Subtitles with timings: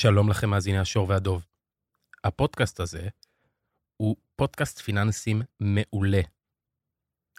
[0.00, 1.46] שלום לכם, מאזיני השור והדוב.
[2.24, 3.08] הפודקאסט הזה
[3.96, 6.20] הוא פודקאסט פיננסים מעולה,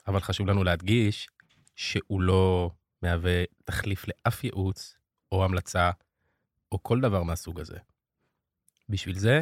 [0.08, 1.30] אבל חשוב לנו להדגיש
[1.76, 4.98] שהוא לא מהווה תחליף לאף ייעוץ
[5.32, 5.92] או המלצה
[6.72, 7.78] או כל דבר מהסוג הזה.
[8.90, 9.42] בשביל זה,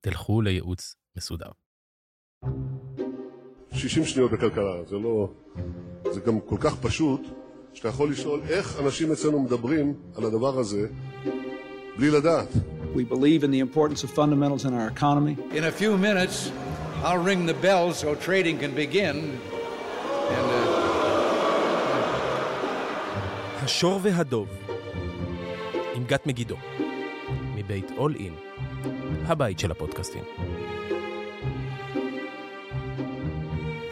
[0.00, 1.50] תלכו לייעוץ מסודר.
[3.72, 5.32] 60 שניות בכלכלה, זה לא...
[6.12, 7.20] זה גם כל כך פשוט,
[7.74, 10.88] שאתה יכול לשאול איך אנשים אצלנו מדברים על הדבר הזה
[11.98, 12.48] בלי לדעת.
[12.94, 15.36] We believe in the importance of fundamentals in our economy.
[15.58, 16.50] In a few minutes,
[17.04, 19.16] I'll ring the bell so trading can begin.
[20.36, 20.68] And, uh,
[23.62, 24.48] השור והדוב,
[25.94, 26.56] עם גת מגידו,
[27.54, 28.32] מבית אול אין,
[29.26, 30.22] הבית של הפודקאסטים.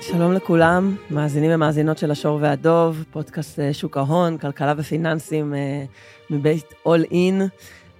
[0.00, 5.84] שלום לכולם, מאזינים ומאזינות של השור והדוב, פודקאסט אה, שוק ההון, כלכלה ופיננסים אה,
[6.30, 7.42] מבית אול אין.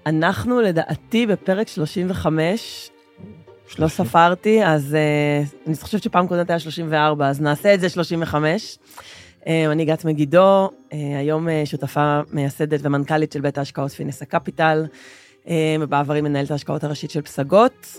[0.07, 2.91] אנחנו לדעתי בפרק 35,
[3.79, 8.79] לא ספרתי, אז אה, אני חושבת שפעם קודמת היה 34, אז נעשה את זה 35.
[9.47, 10.39] אה, אני גת מגידו,
[10.93, 14.87] אה, היום אה, שותפה מייסדת ומנכ"לית של בית ההשקעות פינסה קפיטל,
[15.49, 17.99] אה, ובעברי מנהלת ההשקעות הראשית של פסגות,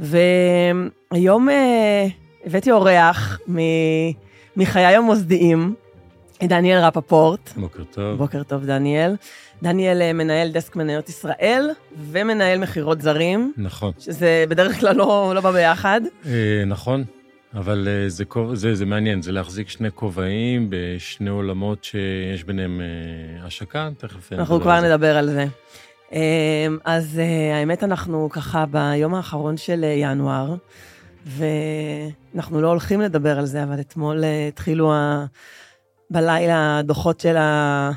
[0.00, 2.06] והיום אה,
[2.44, 4.12] הבאתי אורח מ-
[4.56, 5.74] מחיי המוסדיים,
[6.42, 7.50] דניאל רפפורט.
[7.56, 8.18] בוקר טוב.
[8.18, 9.16] בוקר טוב, דניאל.
[9.62, 15.40] דניאל אה, מנהל דסק מניות ישראל ומנהל מכירות זרים, נכון, שזה בדרך כלל לא, לא
[15.40, 16.00] בא ביחד.
[16.26, 17.04] אה, נכון,
[17.54, 23.46] אבל אה, זה, זה, זה מעניין, זה להחזיק שני כובעים בשני עולמות שיש ביניהם אה,
[23.46, 24.86] השקה, תכף אנחנו כבר זה.
[24.86, 25.46] נדבר על זה.
[26.12, 30.54] אה, אז אה, האמת, אנחנו ככה ביום האחרון של אה, ינואר,
[31.26, 35.26] ואנחנו לא הולכים לדבר על זה, אבל אתמול אה, התחילו ה...
[36.10, 37.90] בלילה הדוחות של ה...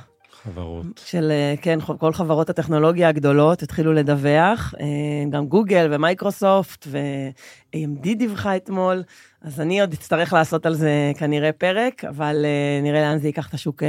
[0.43, 0.85] חברות.
[1.05, 4.85] של, אה, כן, כל חברות הטכנולוגיה הגדולות התחילו לדווח, אה,
[5.29, 9.03] גם גוגל ומייקרוסופט ו-AMD דיווחה אתמול,
[9.41, 13.49] אז אני עוד אצטרך לעשות על זה כנראה פרק, אבל אה, נראה לאן זה ייקח
[13.49, 13.83] את השוק,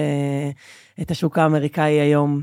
[1.00, 2.42] את השוק האמריקאי היום.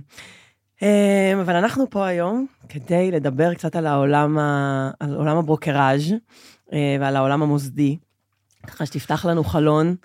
[1.42, 6.14] אבל אנחנו פה היום כדי לדבר קצת על העולם, ה, על עולם הברוקראז'
[6.72, 7.98] ועל העולם המוסדי,
[8.68, 9.96] ככה שתפתח לנו חלון.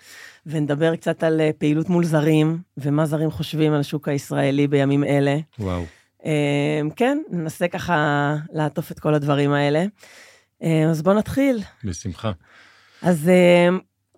[0.46, 5.36] ונדבר קצת על אה, פעילות מול זרים, ומה זרים חושבים על השוק הישראלי בימים אלה.
[5.58, 5.82] וואו.
[6.26, 9.84] אה, כן, ננסה ככה לעטוף את כל הדברים האלה.
[10.62, 11.60] אה, אז בואו נתחיל.
[11.84, 12.32] בשמחה.
[13.02, 13.68] אז אה,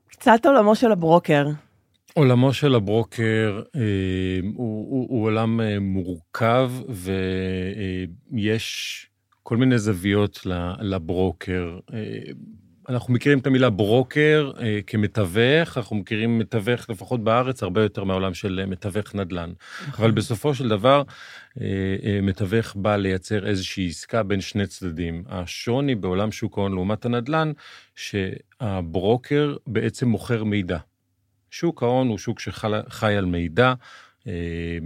[0.08, 1.46] קצת עולמו של הברוקר.
[2.14, 3.80] עולמו של הברוקר אה,
[4.54, 6.72] הוא, הוא, הוא עולם אה, מורכב
[8.32, 9.06] ויש
[9.42, 10.40] כל מיני זוויות
[10.80, 11.78] לברוקר.
[11.94, 11.98] אה,
[12.88, 18.34] אנחנו מכירים את המילה ברוקר אה, כמתווך, אנחנו מכירים מתווך לפחות בארץ הרבה יותר מהעולם
[18.34, 19.52] של אה, מתווך נדל"ן.
[19.98, 21.02] אבל בסופו של דבר,
[21.60, 21.66] אה,
[22.04, 25.22] אה, מתווך בא לייצר איזושהי עסקה בין שני צדדים.
[25.28, 27.52] השוני בעולם שוק ההון לעומת הנדל"ן,
[27.94, 30.78] שהברוקר בעצם מוכר מידע.
[31.50, 33.74] שוק ההון הוא שוק שחי על מידע
[34.26, 34.78] אה,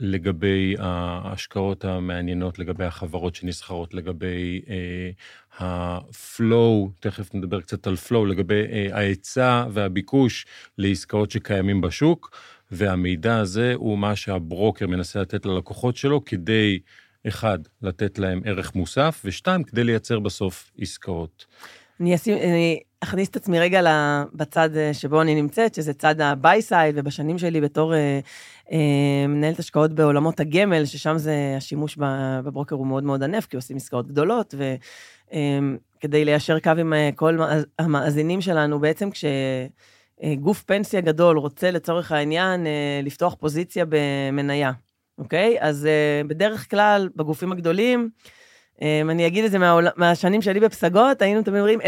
[0.00, 5.10] לגבי ההשקעות המעניינות, לגבי החברות שנסחרות, לגבי אה,
[5.58, 10.46] ה-flow, תכף נדבר קצת על flow, לגבי אה, ההיצע והביקוש
[10.78, 12.36] לעסקאות שקיימים בשוק,
[12.70, 16.78] והמידע הזה הוא מה שהברוקר מנסה לתת ללקוחות שלו כדי,
[17.28, 21.46] אחד, לתת להם ערך מוסף, ושתיים, כדי לייצר בסוף עסקאות.
[22.00, 23.80] אני, אשים, אני אכניס את עצמי רגע
[24.34, 28.20] בצד אה, שבו אני נמצאת, שזה צד ה-buy side, ובשנים שלי בתור אה,
[29.28, 31.98] מנהלת השקעות בעולמות הגמל, ששם זה, השימוש
[32.44, 37.36] בברוקר הוא מאוד מאוד ענף, כי עושים עסקאות גדולות, וכדי ליישר קו עם אה, כל
[37.36, 44.72] מאז- המאזינים שלנו, בעצם כשגוף פנסיה גדול רוצה לצורך העניין אה, לפתוח פוזיציה במניה,
[45.18, 45.56] אוקיי?
[45.60, 48.10] אז אה, בדרך כלל, בגופים הגדולים,
[48.82, 49.86] אני אגיד את זה מהעול...
[49.96, 51.80] מהשנים שלי בפסגות, היינו תמיד אומרים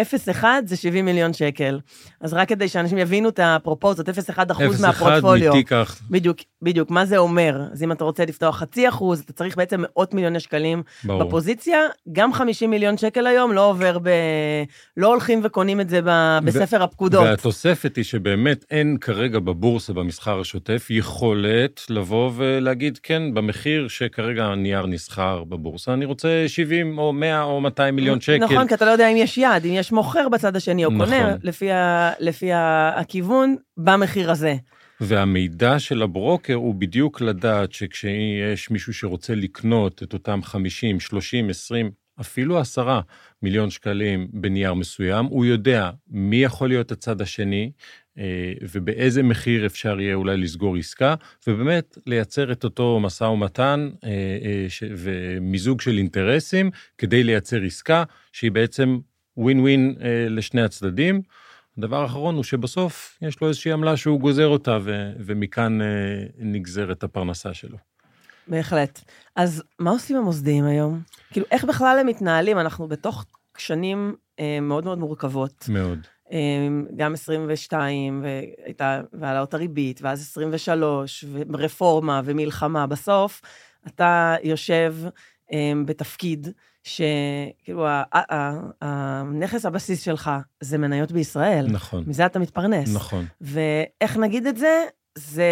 [0.43, 1.81] 0-1 זה 70 מיליון שקל.
[2.21, 4.13] אז רק כדי שאנשים יבינו את הפרופורציות, 0-1
[4.53, 5.53] אחוז 0-1 מהפורטפוליו.
[5.55, 7.61] מתיק האח- בדיוק, בדיוק, מה זה אומר?
[7.73, 11.25] אז אם אתה רוצה לפתוח חצי אחוז, אתה צריך בעצם מאות מיליוני שקלים ברור.
[11.25, 11.79] בפוזיציה,
[12.13, 14.09] גם 50 מיליון שקל היום לא עובר ב...
[14.97, 16.39] לא הולכים וקונים את זה ב...
[16.45, 17.23] בספר הפקודות.
[17.25, 24.87] והתוספת היא שבאמת אין כרגע בבורסה, במסחר השוטף, יכולת לבוא ולהגיד, כן, במחיר שכרגע הנייר
[24.87, 28.45] נסחר בבורסה, אני רוצה 70 או 100 או 200 מיליון שקל.
[28.45, 31.27] נכון, כי אתה לא יודע אם יש יעד, אם יש מוכר בצד השני או קונה,
[31.27, 31.39] נכון.
[31.43, 32.13] לפי, ה...
[32.21, 32.93] לפי ה...
[32.97, 34.55] הכיוון, במחיר הזה.
[35.01, 41.91] והמידע של הברוקר הוא בדיוק לדעת שכשיש מישהו שרוצה לקנות את אותם 50, 30, 20
[42.21, 43.01] אפילו עשרה
[43.43, 47.71] מיליון שקלים בנייר מסוים, הוא יודע מי יכול להיות הצד השני,
[48.19, 51.15] אה, ובאיזה מחיר אפשר יהיה אולי לסגור עסקה,
[51.47, 58.51] ובאמת לייצר את אותו משא ומתן אה, אה, ומיזוג של אינטרסים כדי לייצר עסקה שהיא
[58.51, 58.99] בעצם
[59.37, 59.97] ווין ווין
[60.31, 61.23] לשני הצדדים.
[61.79, 64.79] הדבר האחרון הוא שבסוף יש לו איזושהי עמלה שהוא גוזר אותה,
[65.19, 65.79] ומכאן
[66.39, 67.90] נגזרת הפרנסה שלו.
[68.49, 69.01] בהחלט.
[69.37, 71.01] אז מה עושים המוסדיים היום?
[71.31, 72.59] כאילו, איך בכלל הם מתנהלים?
[72.59, 73.25] אנחנו בתוך
[73.59, 75.65] שנים אה, מאוד מאוד מורכבות.
[75.69, 75.99] מאוד.
[76.31, 82.87] אמ, גם 22, והייתה, והעלאות הריבית, ואז 23, ורפורמה ומלחמה.
[82.87, 83.43] בסוף,
[83.87, 84.95] אתה יושב
[85.53, 86.49] אמ, בתפקיד
[86.83, 87.87] שכאילו,
[88.81, 91.67] הנכס הבסיס שלך זה מניות בישראל.
[91.69, 92.05] נכון.
[92.07, 92.95] מזה אתה מתפרנס.
[92.95, 93.27] נכון.
[93.41, 94.85] ואיך נגיד את זה?
[95.19, 95.49] זה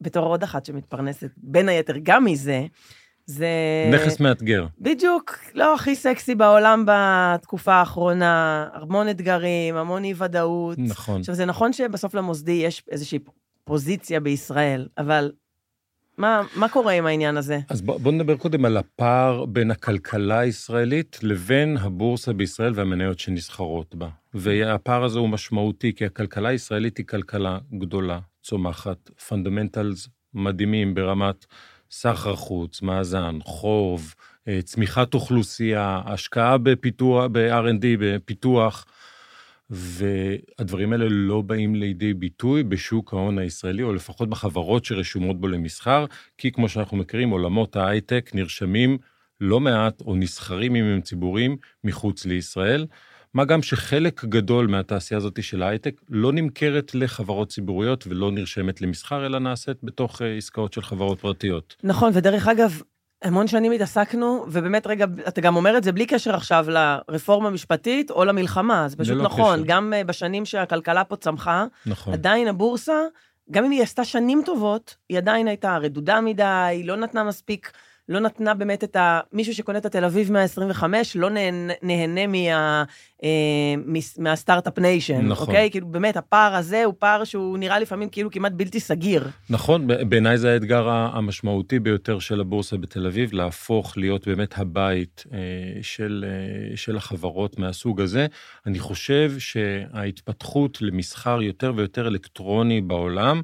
[0.00, 2.66] בתור עוד אחת שמתפרנסת, בין היתר גם מזה,
[3.26, 3.48] זה...
[3.92, 4.66] נכס מאתגר.
[4.78, 10.78] בדיוק, לא הכי סקסי בעולם בתקופה האחרונה, המון אתגרים, המון אי-ודאות.
[10.78, 11.20] נכון.
[11.20, 13.18] עכשיו, זה נכון שבסוף למוסדי יש איזושהי
[13.64, 15.32] פוזיציה בישראל, אבל
[16.18, 17.58] מה, מה קורה עם העניין הזה?
[17.68, 23.94] אז בוא, בוא נדבר קודם על הפער בין הכלכלה הישראלית לבין הבורסה בישראל והמניות שנסחרות
[23.94, 24.08] בה.
[24.34, 31.46] והפער הזה הוא משמעותי, כי הכלכלה הישראלית היא כלכלה גדולה, צומחת, fundamentals מדהימים ברמת
[31.90, 34.14] סחר חוץ, מאזן, חוב,
[34.48, 38.86] אה, צמיחת אוכלוסייה, השקעה בפיתוח, ב-R&D, בפיתוח,
[39.70, 46.04] והדברים האלה לא באים לידי ביטוי בשוק ההון הישראלי, או לפחות בחברות שרשומות בו למסחר,
[46.38, 48.98] כי כמו שאנחנו מכירים, עולמות ההייטק נרשמים
[49.40, 52.86] לא מעט, או נסחרים אם הם ציבוריים, מחוץ לישראל.
[53.34, 59.26] מה גם שחלק גדול מהתעשייה הזאת של ההייטק לא נמכרת לחברות ציבוריות ולא נרשמת למסחר,
[59.26, 61.76] אלא נעשית בתוך אה, עסקאות של חברות פרטיות.
[61.82, 62.82] נכון, ודרך אגב,
[63.22, 68.10] המון שנים התעסקנו, ובאמת, רגע, אתה גם אומר את זה בלי קשר עכשיו לרפורמה המשפטית
[68.10, 69.56] או למלחמה, זה פשוט נכון.
[69.56, 69.64] קשר.
[69.66, 72.12] גם אה, בשנים שהכלכלה פה צמחה, נכון.
[72.12, 72.98] עדיין הבורסה,
[73.50, 77.72] גם אם היא עשתה שנים טובות, היא עדיין הייתה רדודה מדי, לא נתנה מספיק
[78.10, 79.20] לא נתנה באמת את ה...
[79.32, 82.84] מישהו שקונה את התל אביב 125, לא נהנה, נהנה מה,
[83.24, 83.28] אה,
[84.18, 85.46] מה start-up nation, נכון.
[85.46, 85.70] אוקיי?
[85.70, 89.28] כאילו, באמת, הפער הזה הוא פער שהוא נראה לפעמים כאילו כמעט בלתי סגיר.
[89.50, 95.38] נכון, בעיניי זה האתגר המשמעותי ביותר של הבורסה בתל אביב, להפוך להיות באמת הבית אה,
[95.82, 98.26] של, אה, של החברות מהסוג הזה.
[98.66, 103.42] אני חושב שההתפתחות למסחר יותר ויותר אלקטרוני בעולם,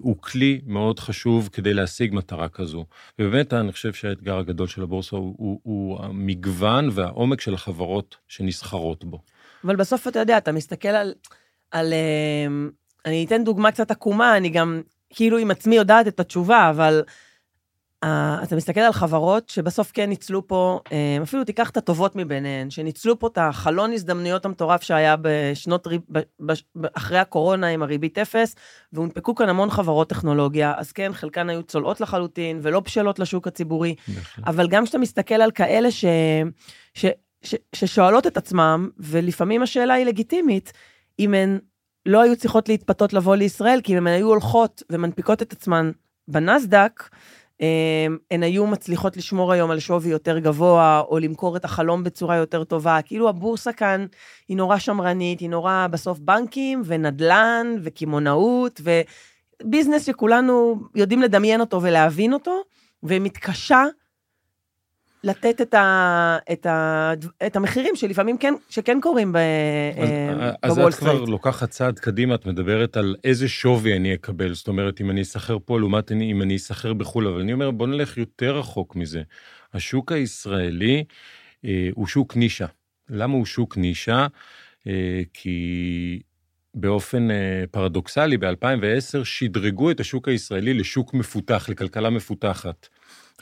[0.00, 2.84] הוא כלי מאוד חשוב כדי להשיג מטרה כזו.
[3.18, 9.04] ובאמת, אני חושב שהאתגר הגדול של הבורסה הוא, הוא, הוא המגוון והעומק של החברות שנסחרות
[9.04, 9.20] בו.
[9.64, 11.14] אבל בסוף אתה יודע, אתה מסתכל על...
[11.70, 12.68] על אה,
[13.04, 17.02] אני אתן דוגמה קצת עקומה, אני גם כאילו עם עצמי יודעת את התשובה, אבל
[18.04, 23.18] אתה מסתכל על חברות שבסוף כן ניצלו פה, uh, אפילו תיקח את הטובות מביניהן, שניצלו
[23.18, 25.86] פה את החלון הזדמנויות המטורף שהיה בשנות,
[26.92, 28.54] אחרי הקורונה עם הריבית אפס,
[28.92, 33.94] והונפקו כאן המון חברות טכנולוגיה, אז כן, חלקן היו צולעות לחלוטין ולא בשלות לשוק הציבורי,
[34.46, 36.04] אבל גם כשאתה מסתכל על כאלה ש,
[36.94, 37.06] ש,
[37.42, 40.72] ש, ששואלות את עצמם, ולפעמים השאלה היא לגיטימית,
[41.18, 41.58] אם הן
[42.06, 45.90] לא היו צריכות להתפתות לבוא לישראל, כי אם הן היו הולכות ומנפיקות את עצמן
[46.28, 47.08] בנסדק,
[48.30, 52.64] הן היו מצליחות לשמור היום על שווי יותר גבוה, או למכור את החלום בצורה יותר
[52.64, 52.98] טובה.
[53.04, 54.06] כאילו הבורסה כאן
[54.48, 58.80] היא נורא שמרנית, היא נורא בסוף בנקים, ונדל"ן, וקמעונאות,
[59.64, 62.62] ו business שכולנו יודעים לדמיין אותו ולהבין אותו,
[63.02, 63.84] ומתקשה
[65.24, 67.12] לתת את, ה, את, ה,
[67.46, 69.40] את המחירים שלפעמים כן, שכן קורים בוול
[70.62, 70.62] סטריט.
[70.62, 75.00] אז את כבר לוקחת צעד קדימה, את מדברת על איזה שווי אני אקבל, זאת אומרת,
[75.00, 78.58] אם אני אסחר פה לעומת אם אני אסחר בחו"ל, אבל אני אומר, בוא נלך יותר
[78.58, 79.22] רחוק מזה.
[79.74, 81.04] השוק הישראלי
[81.64, 82.66] אה, הוא שוק נישה.
[83.10, 84.26] למה הוא שוק נישה?
[84.86, 86.20] אה, כי
[86.74, 92.88] באופן אה, פרדוקסלי, ב-2010 שדרגו את השוק הישראלי לשוק מפותח, לכלכלה מפותחת.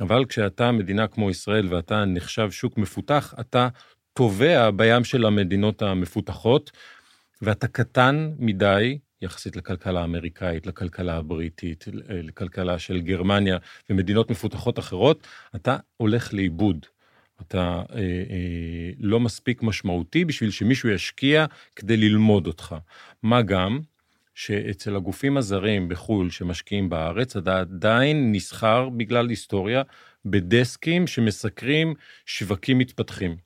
[0.01, 3.69] אבל כשאתה מדינה כמו ישראל ואתה נחשב שוק מפותח, אתה
[4.13, 6.71] טובע בים של המדינות המפותחות,
[7.43, 13.59] ואתה קטן מדי יחסית לכלכלה האמריקאית, לכלכלה הבריטית, לכלכלה של גרמניה
[13.91, 15.27] ומדינות מפותחות אחרות,
[15.57, 16.87] אתה הולך לאיבוד.
[17.41, 22.75] אתה אה, אה, לא מספיק משמעותי בשביל שמישהו ישקיע כדי ללמוד אותך.
[23.23, 23.81] מה גם
[24.37, 29.83] שאצל הגופים הזרים בחו"ל שמשקיעים בארץ, אתה עדיין נסחר בגלל היסטוריה
[30.25, 31.95] בדסקים שמסקרים
[32.27, 33.37] שווקים מתפתחים.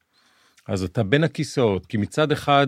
[0.68, 2.66] אז אתה בין הכיסאות, כי מצד אחד,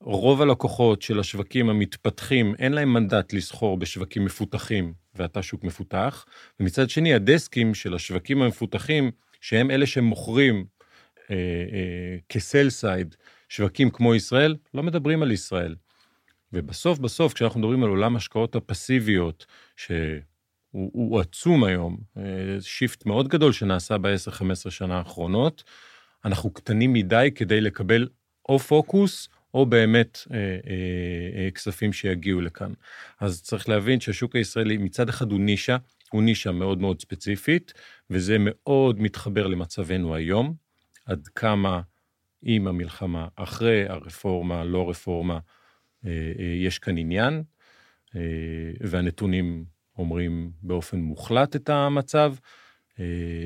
[0.00, 6.26] רוב הלקוחות של השווקים המתפתחים, אין להם מנדט לסחור בשווקים מפותחים, ואתה שוק מפותח,
[6.60, 10.64] ומצד שני, ה desks ים של השווקים המפותחים, שהם אלה שמוכרים
[12.28, 13.14] כ sell side,
[13.48, 15.74] שווקים כמו ישראל, לא מדברים על ישראל.
[16.52, 20.20] ובסוף בסוף, כשאנחנו מדברים על עולם השקעות הפסיביות, שהוא
[20.70, 21.96] הוא עצום היום,
[22.60, 25.64] shift מאוד גדול שנעשה ב-10-15 שנה האחרונות,
[26.24, 28.08] אנחנו קטנים מדי כדי לקבל
[28.48, 32.72] או פוקוס או באמת אה, אה, אה, כספים שיגיעו לכאן.
[33.20, 35.76] אז צריך להבין שהשוק הישראלי מצד אחד הוא נישה,
[36.10, 37.72] הוא נישה מאוד מאוד ספציפית,
[38.10, 40.54] וזה מאוד מתחבר למצבנו היום,
[41.06, 41.80] עד כמה
[42.42, 45.61] עם המלחמה, אחרי הרפורמה, לא רפורמה, אה, אה,
[46.62, 47.42] יש כאן עניין,
[48.16, 48.20] אה,
[48.80, 49.64] והנתונים
[49.98, 52.34] אומרים באופן מוחלט את המצב.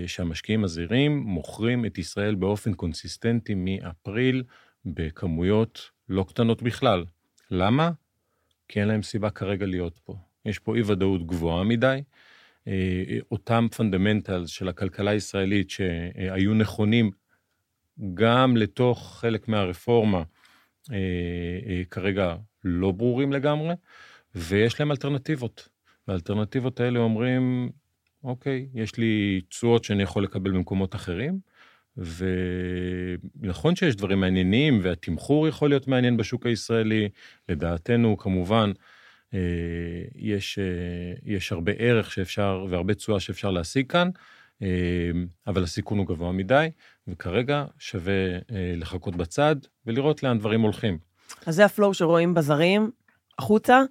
[0.07, 4.43] שהמשקיעים הזהירים מוכרים את ישראל באופן קונסיסטנטי מאפריל
[4.85, 7.05] בכמויות לא קטנות בכלל.
[7.51, 7.91] למה?
[8.69, 10.17] כי אין להם סיבה כרגע להיות פה.
[10.45, 12.03] יש פה אי-ודאות גבוהה מדי.
[13.31, 17.11] אותם fundamentals של הכלכלה הישראלית שהיו נכונים
[18.15, 20.23] גם לתוך חלק מהרפורמה,
[21.91, 23.75] כרגע לא ברורים לגמרי,
[24.35, 25.69] ויש להם אלטרנטיבות.
[26.09, 27.71] והאלטרנטיבות האלה אומרים,
[28.25, 31.39] אוקיי, יש לי תשואות שאני יכול לקבל במקומות אחרים,
[31.97, 37.09] ונכון שיש דברים מעניינים, והתמחור יכול להיות מעניין בשוק הישראלי,
[37.49, 38.73] לדעתנו, כמובן,
[39.35, 39.41] אה,
[40.15, 44.09] יש, אה, יש הרבה ערך שאפשר, והרבה תשואה שאפשר להשיג כאן,
[44.63, 45.11] אה,
[45.47, 46.69] אבל הסיכון הוא גבוה מדי,
[47.09, 48.13] וכרגע שווה
[48.77, 50.99] לחכות בצד ולראות לאן דברים הולכים.
[51.47, 52.91] אז זה הפלואו שרואים בזרים
[53.39, 53.83] החוצה.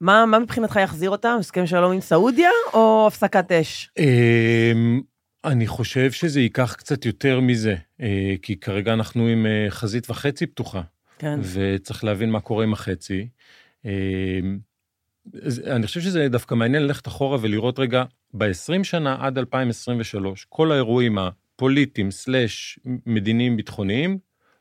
[0.00, 1.36] מה, מה מבחינתך יחזיר אותם?
[1.40, 3.90] הסכם שלום עם סעודיה או הפסקת אש?
[3.98, 5.00] אמ,
[5.44, 10.46] אני חושב שזה ייקח קצת יותר מזה, אה, כי כרגע אנחנו עם אה, חזית וחצי
[10.46, 10.82] פתוחה.
[11.18, 11.40] כן.
[11.42, 13.28] וצריך להבין מה קורה עם החצי.
[13.84, 14.58] אמ,
[15.66, 21.18] אני חושב שזה דווקא מעניין ללכת אחורה ולראות רגע, ב-20 שנה עד 2023, כל האירועים
[21.58, 24.18] הפוליטיים סלאש מדיניים ביטחוניים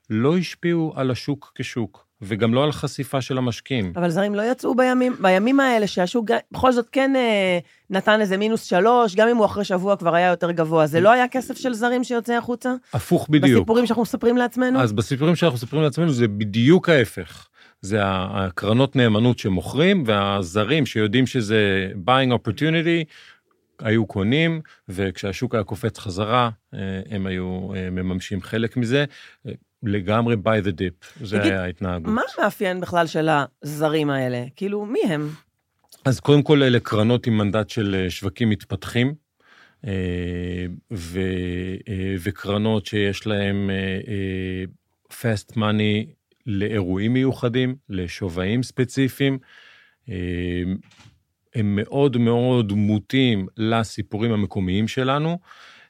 [0.10, 2.08] לא השפיעו על השוק כשוק.
[2.22, 3.94] וגם לא על חשיפה של המשקיעים.
[3.96, 8.64] אבל זרים לא יצאו בימים, בימים האלה שהשוק בכל זאת כן אה, נתן איזה מינוס
[8.64, 10.88] שלוש, גם אם הוא אחרי שבוע כבר היה יותר גבוה.
[10.88, 12.74] זה לא היה כסף של זרים שיוצא החוצה?
[12.94, 13.60] הפוך בדיוק.
[13.60, 14.80] בסיפורים שאנחנו מספרים לעצמנו?
[14.80, 17.48] אז בסיפורים שאנחנו מספרים לעצמנו זה בדיוק ההפך.
[17.82, 23.06] זה הקרנות נאמנות שמוכרים, והזרים שיודעים שזה buying opportunity,
[23.80, 26.80] היו קונים, וכשהשוק היה קופץ חזרה, אה,
[27.10, 29.06] הם היו אה, מממשים חלק מזה.
[29.84, 32.14] לגמרי by the dip, זה היה ההתנהגות.
[32.14, 33.30] מה מאפיין בכלל של
[33.64, 34.44] הזרים האלה?
[34.56, 35.30] כאילו, מי הם?
[36.06, 39.14] אז קודם כל, אלה קרנות עם מנדט של אה, שווקים מתפתחים,
[39.88, 41.20] אה, ו,
[41.90, 43.70] אה, וקרנות שיש להם
[45.14, 46.12] fast money
[46.46, 49.38] לאירועים מיוחדים, לשווים ספציפיים.
[51.58, 55.40] הם מאוד מאוד מוטים לסיפורים המקומיים שלנו,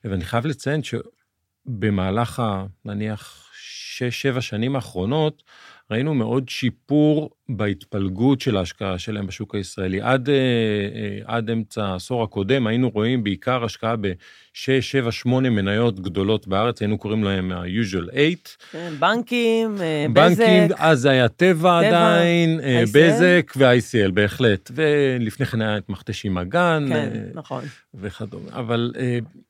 [0.03, 2.43] ואני חייב לציין שבמהלך,
[2.85, 5.43] נניח, שש, שבע שנים האחרונות,
[5.91, 10.01] ראינו מאוד שיפור בהתפלגות של ההשקעה שלהם בשוק הישראלי.
[10.01, 15.99] עד, אה, אה, עד אמצע העשור הקודם היינו רואים בעיקר השקעה ב-6, 7, 8 מניות
[15.99, 18.35] גדולות בארץ, היינו קוראים להם ה-usual 8.
[18.71, 20.37] כן, בנקים, אה, בזק.
[20.39, 22.89] בנקים, אז זה היה טבע עדיין, ICL.
[22.93, 24.71] בזק ו-ICL בהחלט.
[24.75, 26.85] ולפני כן היה את מכתשים אגן.
[26.89, 27.63] כן, נכון.
[27.95, 28.49] וכדומה.
[28.51, 28.93] אבל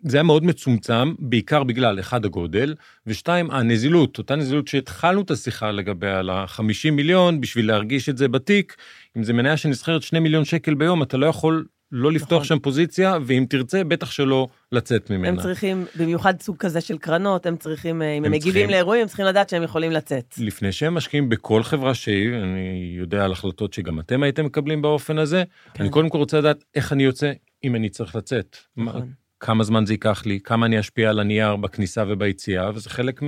[0.02, 2.76] זה היה מאוד מצומצם, בעיקר בגלל, אחד, הגודל,
[3.08, 8.18] ושתיים, הנזילות, אותה נזילות שהתחלנו את השיחה לגביה על ה-50 מיליון, בשביל להרגיש להרגיש את
[8.18, 8.76] זה בתיק,
[9.18, 12.44] אם זה מניה שנסחרת 2 מיליון שקל ביום, אתה לא יכול לא לפתוח נכון.
[12.44, 15.28] שם פוזיציה, ואם תרצה, בטח שלא לצאת ממנה.
[15.28, 19.02] הם צריכים, במיוחד סוג כזה של קרנות, הם צריכים, אם הם, הם מגיבים צריכים, לאירועים,
[19.02, 20.36] הם צריכים לדעת שהם יכולים לצאת.
[20.38, 25.18] לפני שהם משקיעים בכל חברה שהיא, אני יודע על החלטות שגם אתם הייתם מקבלים באופן
[25.18, 25.84] הזה, כן.
[25.84, 27.32] אני קודם כל רוצה לדעת איך אני יוצא,
[27.64, 28.58] אם אני צריך לצאת.
[28.78, 29.02] נכון.
[29.02, 29.08] מה,
[29.40, 33.22] כמה זמן זה ייקח לי, כמה אני אשפיע על הנייר בכניסה וביציאה, וזה חלק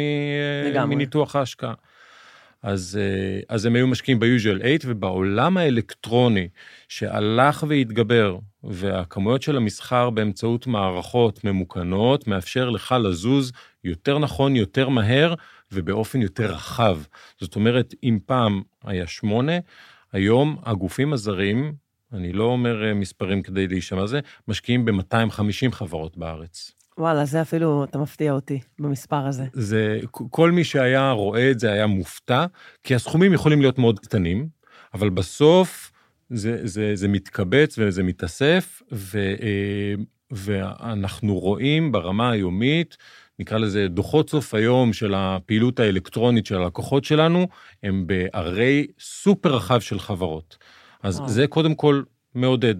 [0.87, 1.73] מניתוח ההשקעה.
[2.63, 6.47] אז, אה, אז הם היו משקיעים ב-usual 8, ובעולם האלקטרוני
[6.87, 13.51] שהלך והתגבר, והכמויות של המסחר באמצעות מערכות ממוכנות, מאפשר לך לזוז
[13.83, 15.33] יותר נכון, יותר מהר,
[15.71, 16.99] ובאופן יותר רחב.
[17.39, 19.53] זאת אומרת, אם פעם היה שמונה,
[20.13, 21.73] היום הגופים הזרים,
[22.13, 26.78] אני לא אומר אה, מספרים כדי להישמע זה, משקיעים ב-250 חברות בארץ.
[26.99, 29.43] וואלה, זה אפילו, אתה מפתיע אותי במספר הזה.
[29.53, 32.45] זה, כל מי שהיה רואה את זה היה מופתע,
[32.83, 34.47] כי הסכומים יכולים להיות מאוד קטנים,
[34.93, 35.91] אבל בסוף
[36.29, 39.93] זה, זה, זה מתקבץ וזה מתאסף, ו, אה,
[40.31, 42.97] ואנחנו רואים ברמה היומית,
[43.39, 47.47] נקרא לזה דוחות סוף היום של הפעילות האלקטרונית של הלקוחות שלנו,
[47.83, 50.57] הם בארי סופר רחב של חברות.
[51.03, 51.29] אז וואו.
[51.29, 52.01] זה קודם כל
[52.35, 52.75] מעודד.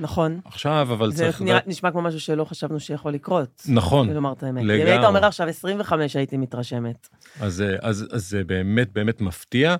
[0.00, 0.40] נכון.
[0.44, 1.40] עכשיו, אבל זה צריך...
[1.40, 3.62] נראה- לדעת- נשמע כמו משהו שלא חשבנו שיכול לקרות.
[3.68, 4.10] נכון.
[4.10, 4.62] לומר את האמת.
[4.62, 4.90] אם לגמרי.
[4.92, 7.08] היית אומר עכשיו 25, הייתי מתרשמת.
[7.40, 9.76] אז, אה, אז, אז זה באמת באמת מפתיע.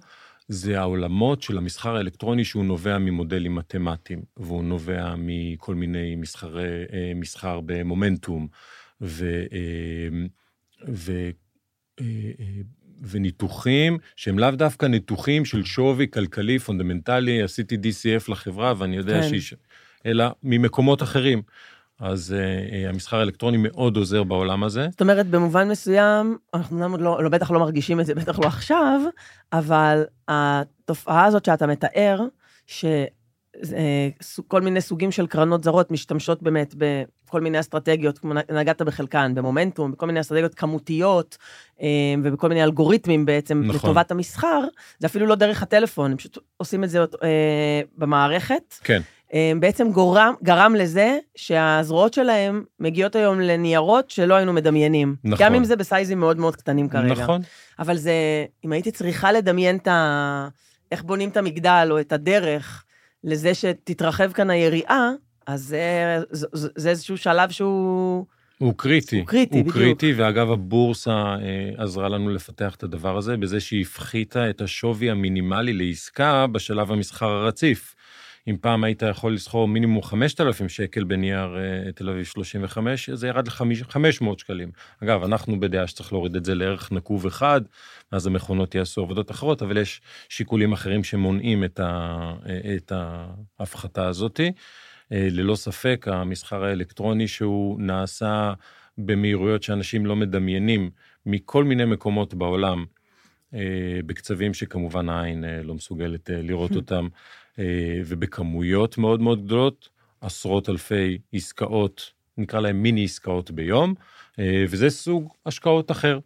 [0.48, 7.12] זה העולמות של המסחר האלקטרוני שהוא נובע ממודלים מתמטיים, והוא נובע מכל מיני מסחרי, אה,
[7.14, 8.48] מסחר במומנטום,
[9.00, 10.08] ו, אה,
[10.88, 11.12] ו,
[12.00, 12.04] אה,
[13.02, 19.20] וניתוחים שהם לאו דווקא ניתוחים של שווי כלכלי fundamental י, עשיתי DCF לחברה ואני יודע
[19.22, 19.28] כן.
[19.28, 19.54] שיש...
[20.06, 21.42] אלא ממקומות אחרים.
[22.00, 22.38] אז אה,
[22.72, 24.88] אה, המסחר האלקטרוני מאוד עוזר בעולם הזה.
[24.90, 28.46] זאת אומרת, במובן מסוים, אנחנו אומנם לא, לא, בטח לא מרגישים את זה, בטח לא
[28.46, 29.00] עכשיו,
[29.52, 32.20] אבל התופעה הזאת שאתה מתאר,
[32.66, 39.92] שכל מיני סוגים של קרנות זרות משתמשות באמת בכל מיני אסטרטגיות, כמו נגעת בחלקן, במומנטום,
[39.92, 41.38] בכל מיני אסטרטגיות כמותיות,
[41.82, 41.88] אה,
[42.22, 43.76] ובכל מיני אלגוריתמים בעצם, נכון.
[43.76, 44.60] לטובת המסחר,
[44.98, 48.74] זה אפילו לא דרך הטלפון, הם פשוט עושים את זה אה, במערכת.
[48.84, 49.02] כן.
[49.34, 55.16] אה, בעצם גורם, גרם לזה שהזרועות שלהם מגיעות היום לניירות שלא היינו מדמיינים.
[55.24, 55.46] נכון.
[55.46, 57.22] גם אם זה בסייזים מאוד מאוד קטנים כרגע.
[57.22, 57.40] נכון.
[57.78, 58.12] אבל זה,
[58.64, 60.48] אם הייתי צריכה לדמיין את ה...
[60.92, 62.84] איך בונים את המגדל או את הדרך
[63.24, 65.10] לזה שתתרחב כאן היריעה,
[65.46, 68.26] אז זה, זה, זה, זה איזשהו שלב שהוא...
[68.58, 69.18] הוא קריטי.
[69.18, 69.76] הוא קריטי, הוא בדיוק.
[69.76, 75.10] קריטי, ואגב, הבורסה אה, עזרה לנו לפתח את הדבר הזה בזה שהיא הפחיתה את השווי
[75.10, 77.94] המינימלי לעסקה בשלב המסחר הרציף.
[78.48, 83.48] אם פעם היית יכול לסחור מינימום 5,000 שקל בנייר אה, תל אביב 35, זה ירד
[83.48, 84.70] ל-500 שקלים.
[85.02, 87.60] אגב, אנחנו בדעה שצריך להוריד את זה לערך נקוב אחד,
[88.10, 92.32] אז המכונות יעשו עבודות אחרות, אבל יש שיקולים אחרים שמונעים את, ה,
[92.76, 92.92] את
[93.58, 94.52] ההפחתה הזאתי.
[95.12, 98.52] אה, ללא ספק, המסחר האלקטרוני שהוא נעשה
[98.98, 100.90] במהירויות שאנשים לא מדמיינים
[101.26, 102.84] מכל מיני מקומות בעולם,
[103.54, 107.08] אה, בקצבים שכמובן העין לא מסוגלת לראות אותם,
[108.06, 109.88] ובכמויות מאוד מאוד גדולות,
[110.20, 113.94] עשרות אלפי עסקאות, נקרא להם מיני עסקאות ביום,
[114.38, 116.18] אה, וזה סוג השקעות אחר.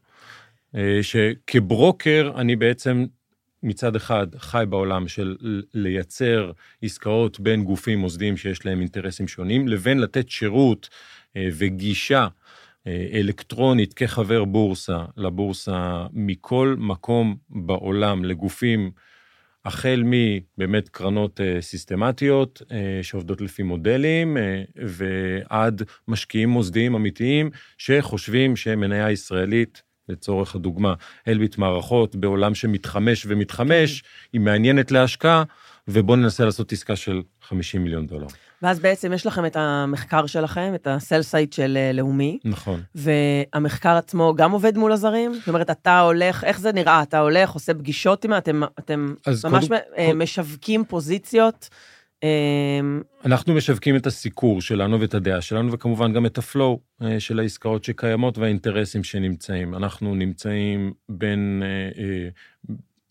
[0.74, 3.06] אה, שכברוקר אני בעצם
[3.62, 5.36] מצד אחד חי בעולם של
[5.74, 10.88] לייצר עסקאות בין גופים מוסדיים שיש להם אינטרסים שונים, לבין לתת שירות
[11.36, 12.28] אה, וגישה
[12.86, 18.90] אה, אלקטרונית כחבר בורסה לבורסה מכל מקום בעולם לגופים
[19.64, 28.56] החל מבאמת קרנות אה, סיסטמטיות אה, שעובדות לפי מודלים אה, ועד משקיעים מוסדיים אמיתיים שחושבים
[28.56, 30.94] שמניה ישראלית לצורך הדוגמה,
[31.28, 35.44] אלביט מערכות בעולם שמתחמש ומתחמש, היא מעניינת להשקעה,
[35.88, 38.26] ובואו ננסה לעשות עסקה של 50 מיליון דולר.
[38.62, 42.80] ואז בעצם יש לכם את המחקר שלכם, את ה sell side של אה, לאומי, נכון.
[42.94, 45.34] והמחקר עצמו גם עובד מול הזרים?
[45.34, 47.02] זאת אומרת, אתה הולך, איך זה נראה?
[47.02, 48.34] אתה הולך, עושה פגישות עם...
[48.36, 51.68] אתם, אתם ממש קודם- מ- אה, משווקים פוזיציות.
[52.24, 52.28] אה,
[53.24, 56.80] אנחנו משווקים את הסיקור שלנו ואת הדעה שלנו, וכמובן גם את ה flow
[57.18, 59.74] של העסקאות שקיימות והאינטרסים שנמצאים.
[59.74, 61.62] אנחנו נמצאים בין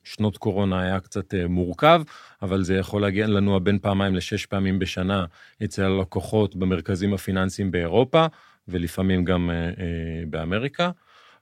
[0.03, 2.01] שנות קורונה היה קצת אה, מורכב,
[2.41, 5.25] אבל זה יכול להגיע לנו בין פעמיים לשש פעמים בשנה
[5.63, 8.25] אצל הלקוחות במרכזים הפיננסיים באירופה,
[8.67, 9.71] ולפעמים גם אה, אה,
[10.29, 10.91] באמריקה.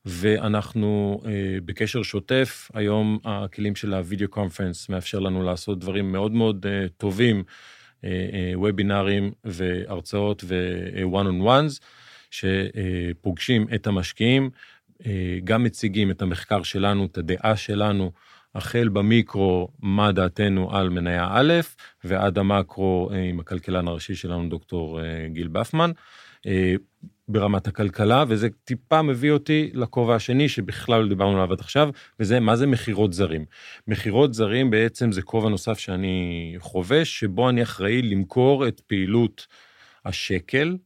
[0.06, 1.22] ואנחנו
[1.66, 6.66] בקשר שוטף, היום הכלים של הווידאו קונפרנס מאפשר לנו לעשות דברים מאוד מאוד
[6.98, 7.44] טובים,
[8.54, 11.82] וובינארים והרצאות ו-one on ones,
[12.32, 14.50] שפוגשים את המשקיעים,
[15.44, 18.12] גם מציגים את המחקר שלנו, את הדעה שלנו,
[18.58, 21.54] החל במיקרו, מה דעתנו על מניה א',
[22.04, 25.92] ועד המקרו אה, עם הכלכלן הראשי שלנו, דוקטור אה, גיל בפמן.
[26.48, 26.76] אה,
[27.30, 31.90] ברמת הכלכלה, וזה טיפה מביא אותי לכובע השני שבכלל לא דיברנו עליו עד עכשיו,
[32.20, 33.46] וזה מה זה מכירות זרים.
[33.88, 39.48] מכירות זרים בעצם זה כובע נוסף שאני חובש, שבו אני אחראי למכור את פעילות
[40.06, 40.78] השקל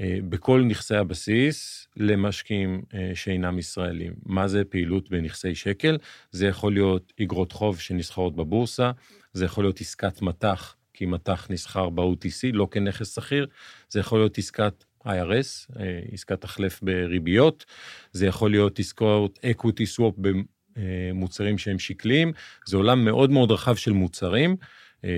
[0.00, 4.12] בכל נכסי הבסיס למשקיעים אה, שאינם ישראלים.
[4.26, 5.98] מה זה פעילות בנכסי שקל?
[6.30, 8.90] זה יכול להיות אגרות חוב שנסחרות בבורסה,
[9.32, 13.46] זה יכול להיות עסקת מטח, כי מטח נסחר ב-OTC, לא כנכס שכיר,
[13.88, 17.64] זה יכול להיות עסקת IRS, אה, עסקת החלף בריביות,
[18.12, 22.32] זה יכול להיות עסקאות equity swap במוצרים שהם שקליים,
[22.66, 24.56] זה עולם מאוד מאוד רחב של מוצרים,
[25.04, 25.10] אה,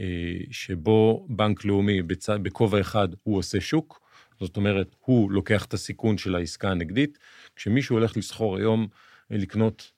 [0.00, 2.02] אה, שבו בנק לאומי
[2.42, 4.07] בכובע אחד הוא עושה שוק,
[4.40, 7.18] זאת אומרת, הוא לוקח את הסיכון של העסקה הנגדית.
[7.56, 8.86] כשמישהו הולך לסחור היום,
[9.30, 9.92] לקנות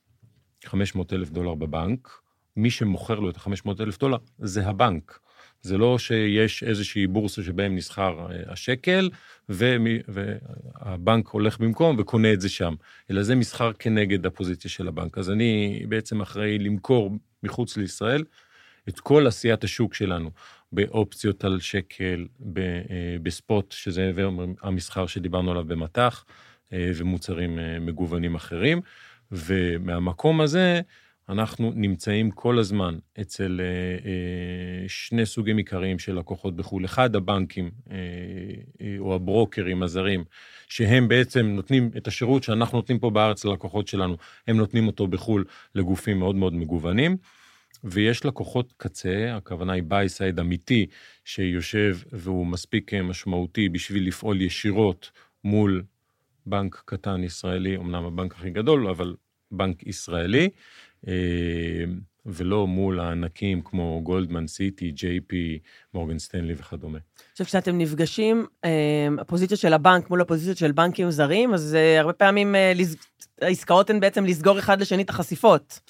[0.64, 2.09] 500 אלף דולר בבנק,
[2.57, 5.18] מי שמוכר לו את ה-500 אלף דולר זה הבנק.
[5.62, 9.11] זה לא שיש איזושהי בורסה שבהם נסחר אה, השקל,
[9.48, 12.74] ומי, והבנק הולך במקום וקונה את זה שם,
[13.11, 15.18] אלא זה מסחר כנגד הפוזיציה של הבנק.
[15.18, 17.11] אז אני בעצם אחראי למכור
[17.42, 18.24] מחוץ לישראל
[18.88, 20.31] את כל עשיית השוק שלנו
[20.72, 24.12] באופציות על שקל, ב- אה, בספוט, שזה
[24.62, 26.24] המסחר שדיברנו עליו במטח,
[26.72, 28.80] אה, ומוצרים אה, מגוונים אחרים.
[29.33, 30.80] ומהמקום הזה,
[31.28, 33.61] אנחנו נמצאים כל הזמן אצל
[34.88, 36.85] שני סוגים עיקריים של לקוחות בחו"ל.
[36.85, 37.70] אחד, הבנקים
[38.98, 40.24] או הברוקרים הזרים,
[40.68, 44.16] שהם בעצם נותנים את השירות שאנחנו נותנים פה בארץ ללקוחות שלנו,
[44.48, 47.16] הם נותנים אותו בחו"ל לגופים מאוד מאוד מגוונים.
[47.85, 50.87] ויש לקוחות קצה, הכוונה היא buy side אמיתי,
[51.25, 55.11] שיושב והוא מספיק משמעותי בשביל לפעול ישירות
[55.45, 55.83] מול
[56.47, 59.14] בנק קטן ישראלי, אמנם הבנק הכי גדול, אבל
[59.51, 60.49] בנק ישראלי,
[61.09, 61.85] אה,
[62.26, 65.59] ולא מול הענקים כמו גולדמן סיטי, ג'יי פי,
[65.94, 66.98] מורגן סטנלי וכדומה.
[67.33, 72.12] עכשיו, כשאתם נפגשים, אה, הפוזיציה של הבנק מול הפוזיציה של בנקים זרים, אז אה, הרבה
[72.12, 72.54] פעמים
[73.40, 75.80] העסקאות הן בעצם לסגור אחד לשני את החשיפות.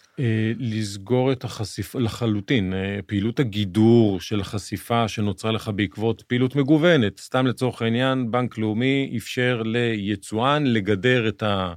[0.59, 2.73] לסגור את החשיפה לחלוטין.
[3.07, 9.63] פעילות הגידור של החשיפה שנוצרה לך בעקבות פעילות מגוונת, סתם לצורך העניין, בנק לאומי אפשר
[9.65, 11.75] ליצואן לגדר את ה...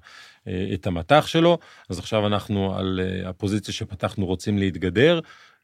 [0.47, 1.57] אה, את המטח שלו,
[1.89, 5.19] אז עכשיו אנחנו על אה, הפוזיציה שפתחנו רוצים להתגדר.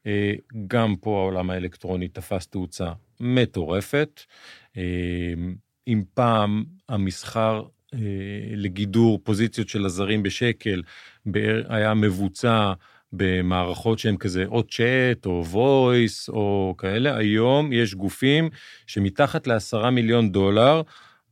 [0.08, 0.34] אה,
[0.68, 4.22] גם פה העולם האלקטרוני תפס תאוצה מטורפת.
[5.88, 7.64] אם פעם המסחר
[8.56, 10.82] לגידור פוזיציות של הזרים בשקל
[11.70, 12.74] היה מבוצע
[13.14, 18.50] במערכות שהן כזה או צ'אט או וויס או כאלה, היום יש גופים
[18.88, 20.82] שמתחת לעשרה מיליון דולר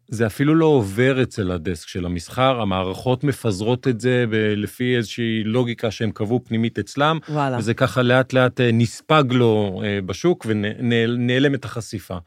[0.09, 5.43] זה אפילו לא עובר אצל הדסק של המסחר, המערכות מפזרות את זה ב- לפי איזושהי
[5.43, 7.57] לוגיקה שהם קבעו פנימית אצלם, וואלה.
[7.57, 12.17] וזה ככה לאט לאט אה, נספג לו אה, בשוק ונעלמת החשיפה.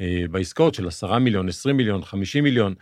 [0.00, 2.74] אה, בעסקאות של 10 מיליון, 20 מיליון, 50 מיליון,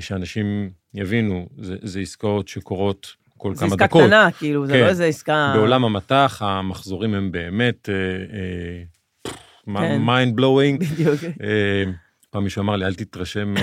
[0.00, 3.78] שאנשים יבינו, זה, זה עסקאות שקורות כל כמה דקות.
[3.78, 4.66] זה עסקה קטנה, כאילו, כן.
[4.66, 4.88] זה לא כן.
[4.88, 5.52] איזה עסקה...
[5.56, 7.88] בעולם המטח, המחזורים הם באמת
[9.66, 10.02] כן.
[10.06, 10.78] mind blowing.
[10.92, 11.20] בדיוק.
[12.36, 13.54] פעם מישהו אמר לי, אל תתרשם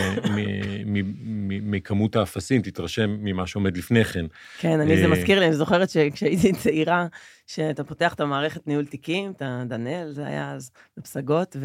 [1.46, 4.26] מכמות האפסים, תתרשם ממה שעומד לפני כן.
[4.60, 7.08] כן, אני, זה אה, מזכיר לי, אני זוכרת שכשהייתי צעירה,
[7.48, 11.56] שאתה פותח את המערכת ניהול תיקים, את הדנאל, זה היה אז בפסגות,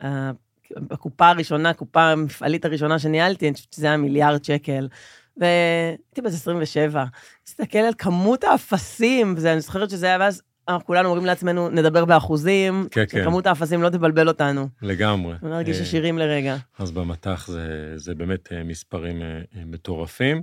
[0.00, 4.88] והקופה הראשונה, הקופה המפעלית הראשונה שניהלתי, אני חושבת שזה היה מיליארד שקל.
[5.36, 7.04] והייתי בת 27,
[7.44, 12.88] תסתכל על כמות האפסים, אני זוכרת שזה היה, ואז אנחנו כולנו אומרים לעצמנו, נדבר באחוזים,
[12.90, 13.24] כן, כן.
[13.24, 14.68] כמות האפסים לא תבלבל אותנו.
[14.82, 15.34] לגמרי.
[15.42, 16.56] לא נרגיש אה, עשירים לרגע.
[16.78, 20.42] אז במטח זה, זה באמת אה, מספרים אה, מטורפים,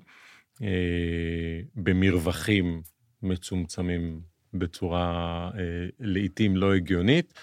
[1.75, 2.81] במרווחים
[3.23, 4.19] מצומצמים
[4.53, 5.49] בצורה
[5.99, 7.33] לעיתים לא הגיונית,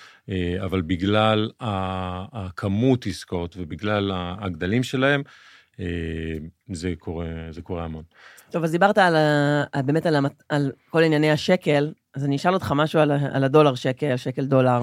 [0.65, 5.23] אבל בגלל הכמות עסקאות ובגלל הגדלים שלהם,
[6.73, 8.03] זה קורה, זה קורה המון.
[8.51, 9.15] טוב, אז דיברת על,
[9.85, 10.17] באמת על,
[10.49, 14.83] על כל ענייני השקל, אז אני אשאל אותך משהו על, על הדולר שקל, שקל דולר.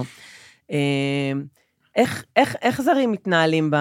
[0.70, 0.76] אמ,
[1.96, 3.76] איך, איך, איך זרים מתנהלים ב,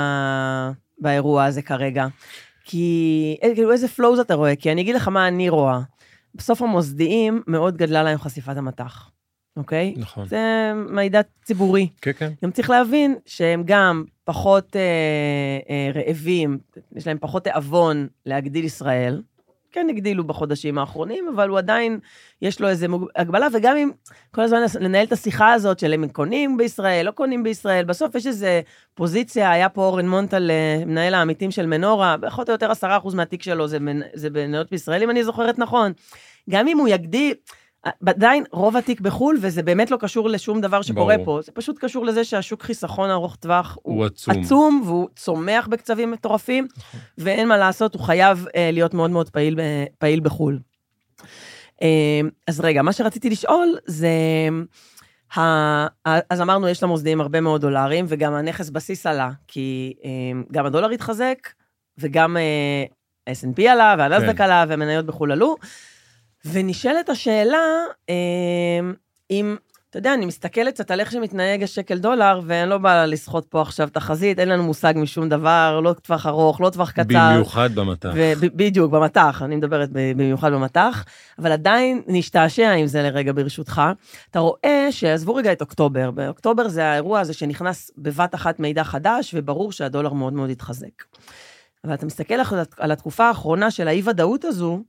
[1.00, 2.08] באירוע הזה כרגע?
[2.64, 4.56] כי אה, כאילו איזה פלואוז אתה רואה?
[4.56, 5.80] כי אני אגיד לך מה אני רואה.
[6.36, 9.12] בסוף המוסדיים מאוד גדלה להם חשיפת המטח,
[9.58, 9.94] אוקיי?
[9.98, 10.28] נכון.
[10.28, 11.88] זה מידע ציבורי.
[12.02, 12.32] כן, כן.
[12.44, 14.82] גם צריך להבין שהם גם פחות אה,
[15.70, 16.58] אה, רעבים,
[16.96, 19.22] יש להם פחות תיאבון להגדיל ישראל,
[19.72, 22.00] כן הגדילו בחודשים האחרונים, אבל הוא עדיין,
[22.42, 23.92] יש לו איזה הגבלה, וגם אם
[24.36, 28.28] כל הזמן לנהל את השיחה הזאת של הם קונים בישראל, לא קונים בישראל, בסוף יש
[28.28, 28.62] איזה
[28.94, 33.14] פוזיציה, היה פה אורן מונטל, אה, מנהל העמיתים של מנורה, פחות או יותר עשרה אחוז
[33.14, 33.78] מהתיק שלו זה,
[34.14, 35.92] זה בניות בישראל, אם אני זוכרת נכון.
[36.50, 37.34] גם אם הוא יגדיל,
[38.06, 41.26] עדיין רוב התיק בחו"ל, וזה באמת לא קשור לשום דבר שקורה ברור.
[41.26, 44.40] פה, זה פשוט קשור לזה שהשוק חיסכון ארוך טווח הוא, הוא עצום.
[44.40, 47.00] עצום, והוא צומח בקצבים מטורפים, נכון.
[47.18, 49.60] ואין מה לעשות, הוא חייב uh, להיות מאוד מאוד פעיל,
[49.98, 50.60] פעיל בחו"ל.
[51.76, 51.84] Uh,
[52.48, 54.10] אז רגע, מה שרציתי לשאול זה,
[55.38, 55.42] ה,
[56.30, 60.06] אז אמרנו, יש למוסדיים הרבה מאוד דולרים, וגם הנכס בסיס עלה, כי uh,
[60.52, 61.38] גם הדולר התחזק,
[61.98, 64.44] וגם uh, S&P עלה, והנסדק כן.
[64.44, 65.56] עלה, והמניות בחו"ל עלו.
[66.46, 67.58] ונשאלת השאלה,
[68.10, 68.94] אמ,
[69.32, 69.56] אם,
[69.90, 73.62] אתה יודע, אני מסתכלת קצת על איך שמתנהג השקל דולר, ואני לא באה לסחוט פה
[73.62, 77.04] עכשיו תחזית, אין לנו מושג משום דבר, לא טווח ארוך, לא טווח קצר.
[77.34, 78.10] במיוחד במטח.
[78.40, 81.06] בדיוק, במטח, אני מדברת במיוחד במטח,
[81.40, 83.82] אבל עדיין נשתעשע עם זה לרגע ברשותך.
[84.32, 89.36] אתה רואה שעזבו רגע את אוקטובר, באוקטובר זה האירוע הזה שנכנס בבת אחת מידע חדש,
[89.38, 91.04] וברור שהדולר מאוד מאוד התחזק.
[91.84, 92.36] אבל אתה מסתכל
[92.78, 94.84] על התקופה האחרונה של האי-ודאות הזו,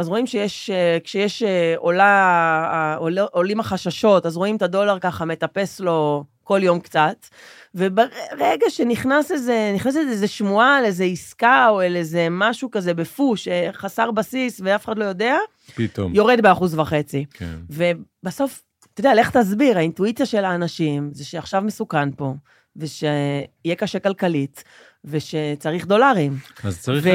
[0.00, 5.24] אז רואים שיש, אה, כשיש אה, עולה, עול, עולים החששות, אז רואים את הדולר ככה
[5.24, 7.26] מטפס לו כל יום קצת,
[7.74, 13.48] וברגע שנכנס איזה, נכנסת איזה שמועה על איזה עסקה או על איזה משהו כזה בפוש,
[13.48, 15.36] אה, חסר בסיס ואף אחד לא יודע,
[15.74, 16.14] פתאום.
[16.14, 17.24] יורד באחוז וחצי.
[17.34, 17.56] כן.
[17.70, 18.62] ובסוף,
[18.94, 22.34] אתה יודע, לך תסביר, האינטואיציה של האנשים זה שעכשיו מסוכן פה,
[22.76, 24.64] ושיהיה קשה כלכלית,
[25.04, 26.36] ושצריך דולרים.
[26.64, 27.08] אז צריך, ו...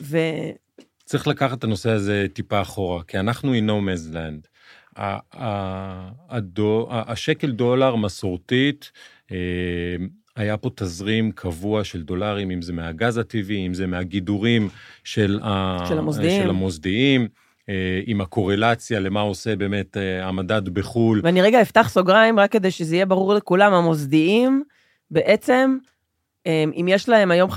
[0.00, 0.16] ו...
[0.18, 0.18] ו...
[1.08, 4.48] צריך לקחת את הנושא הזה טיפה אחורה, כי אנחנו in no man's land.
[6.28, 8.92] הדו- השקל דולר מסורתית,
[9.32, 9.36] אה,
[10.36, 14.68] היה פה תזרים קבוע של דולרים, אם זה מהגז הטבעי, אם זה מהגידורים
[15.04, 15.40] של,
[15.88, 16.42] של המוסדיים.
[16.42, 17.28] של המוסדיים
[17.68, 21.20] אה, עם הקורלציה למה עושה באמת אה, המדד בחו"ל.
[21.24, 24.62] ואני רגע אפתח סוגריים, רק כדי שזה יהיה ברור לכולם, המוסדיים,
[25.10, 25.76] בעצם,
[26.46, 27.56] אם יש להם היום 50%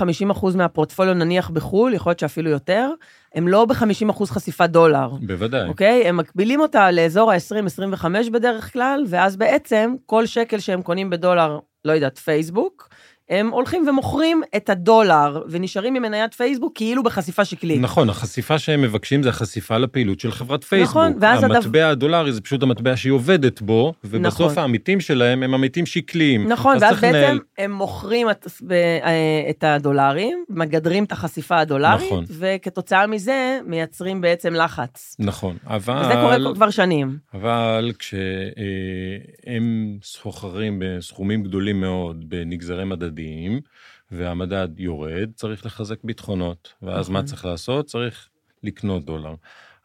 [0.56, 2.90] מהפורטפוליו נניח בחו"ל, יכול להיות שאפילו יותר,
[3.34, 5.68] הם לא ב-50% חשיפת דולר, בוודאי.
[5.68, 6.08] אוקיי?
[6.08, 11.92] הם מקבילים אותה לאזור ה-20-25 בדרך כלל, ואז בעצם כל שקל שהם קונים בדולר, לא
[11.92, 12.88] יודעת, פייסבוק,
[13.28, 17.80] הם הולכים ומוכרים את הדולר, ונשארים עם מניית פייסבוק כאילו בחשיפה שקלית.
[17.80, 20.90] נכון, החשיפה שהם מבקשים זה החשיפה לפעילות של חברת פייסבוק.
[20.90, 24.58] נכון, ואז הדבר- המטבע הדולרי זה פשוט המטבע שהיא עובדת בו, ובסוף נכון.
[24.58, 26.48] העמיתים שלהם הם עמיתים שקליים.
[26.48, 29.10] נכון, אז ואז בעצם לנהל- הם מוכרים את, אה,
[29.50, 32.24] את הדולרים, מגדרים את החשיפה הדולרית, נכון.
[32.30, 33.32] וכתוצאה מזה
[33.66, 35.16] מייצרים בעצם לחץ.
[35.18, 36.02] נכון, אבל...
[36.04, 37.16] וזה קורה כבר שנים.
[37.34, 38.22] אבל כשהם
[40.02, 43.11] סוחרים בסכומים גדולים מאוד בנגזרי מדדים,
[44.10, 46.72] והמדד יורד, צריך לחזק ביטחונות.
[46.82, 47.26] ואז מה נכון.
[47.26, 47.86] צריך לעשות?
[47.86, 48.28] צריך
[48.62, 49.34] לקנות דולר.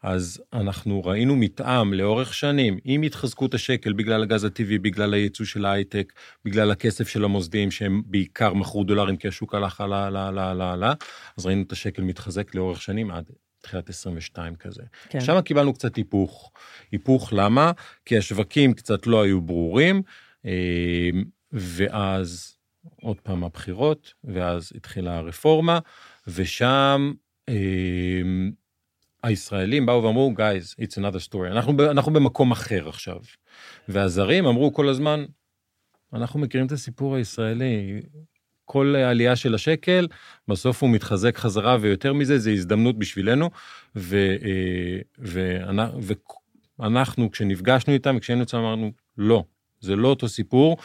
[0.02, 5.64] אז אנחנו ראינו מתאם לאורך שנים עם התחזקות השקל בגלל הגז הטבעי, בגלל הייצוא של
[5.64, 6.12] ההייטק,
[6.44, 10.72] בגלל הכסף של המוסדיים שהם בעיקר מכרו דולרים כי השוק הלך עלה, עלה, עלה, עלה,
[10.72, 10.92] עלה,
[11.38, 14.82] אז ראינו את השקל מתחזק לאורך שנים עד תחילת 22 כזה.
[15.08, 15.20] כן.
[15.20, 16.52] שם קיבלנו קצת היפוך.
[16.92, 17.72] היפוך למה?
[18.04, 20.02] כי השווקים קצת לא היו ברורים,
[20.46, 21.10] אה,
[21.52, 22.57] ואז
[23.02, 25.78] עוד פעם הבחירות, ואז התחילה הרפורמה,
[26.26, 27.12] ושם
[27.48, 27.54] אה,
[29.22, 33.18] הישראלים באו ואמרו, guys, it's another story, אנחנו, אנחנו במקום אחר עכשיו.
[33.88, 35.24] והזרים אמרו כל הזמן,
[36.12, 38.00] אנחנו מכירים את הסיפור הישראלי,
[38.64, 40.06] כל עלייה של השקל,
[40.48, 43.50] בסוף הוא מתחזק חזרה, ויותר מזה, זה הזדמנות בשבילנו,
[43.96, 46.14] ו, אה, ואנ-
[46.78, 49.44] ואנחנו, כשנפגשנו איתם, וכשהיינו אצלם, אמרנו, לא,
[49.80, 50.76] זה לא אותו סיפור,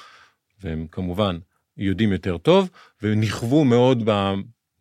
[0.63, 1.38] והם כמובן
[1.78, 2.70] יודעים יותר טוב,
[3.02, 4.10] ונכוו מאוד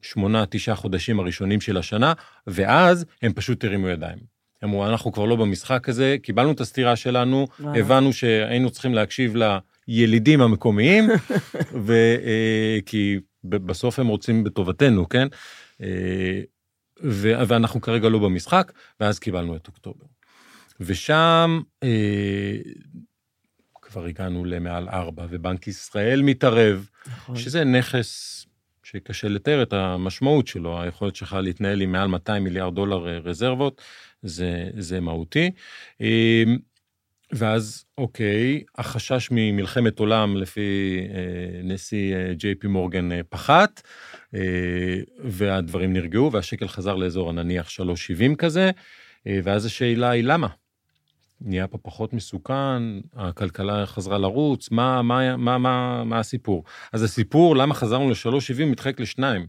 [0.02, 2.12] בשמונה, תשעה חודשים הראשונים של השנה,
[2.46, 4.18] ואז הם פשוט הרימו ידיים.
[4.62, 7.78] הם אמרו, אנחנו כבר לא במשחק הזה, קיבלנו את הסטירה שלנו, וואו.
[7.78, 9.34] הבנו שהיינו צריכים להקשיב
[9.88, 11.08] לילידים המקומיים,
[11.86, 11.92] ו,
[12.24, 15.28] אה, כי בסוף הם רוצים בטובתנו, כן?
[15.82, 16.40] אה,
[17.04, 20.04] ו, ואנחנו כרגע לא במשחק, ואז קיבלנו את אוקטובר.
[20.80, 22.56] ושם אה,
[23.92, 27.36] כבר הגענו למעל ארבע, ובנק ישראל מתערב, נכון.
[27.36, 28.42] שזה נכס
[28.82, 33.82] שקשה לתאר את המשמעות שלו, היכולת שלך להתנהל עם מעל 200 מיליארד דולר אה, רזרבות,
[34.22, 35.50] זה, זה מהותי.
[36.00, 36.44] אה,
[37.32, 43.82] ואז, אוקיי, החשש ממלחמת עולם לפי אה, נשיא אה, ג'יי פי מורגן אה, פחת,
[44.34, 44.40] אה,
[45.24, 48.70] והדברים נרגעו, והשקל חזר לאזור הנניח 3.70 כזה,
[49.26, 50.48] אה, ואז השאלה היא למה?
[51.44, 52.82] נהיה פה פחות מסוכן,
[53.14, 56.64] הכלכלה חזרה לרוץ, מה, מה, מה, מה, מה הסיפור?
[56.92, 59.46] אז הסיפור, למה חזרנו ל-3.70, מתחלק לשניים.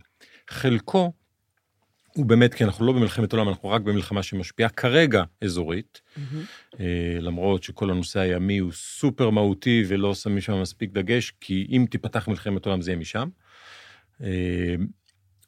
[0.49, 1.11] חלקו
[2.15, 6.01] הוא באמת, כי אנחנו לא במלחמת עולם, אנחנו רק במלחמה שמשפיעה כרגע אזורית.
[6.79, 11.85] אה, למרות שכל הנושא הימי הוא סופר מהותי ולא שמים שם מספיק דגש, כי אם
[11.89, 13.29] תיפתח מלחמת עולם זה יהיה משם.
[14.23, 14.75] אה,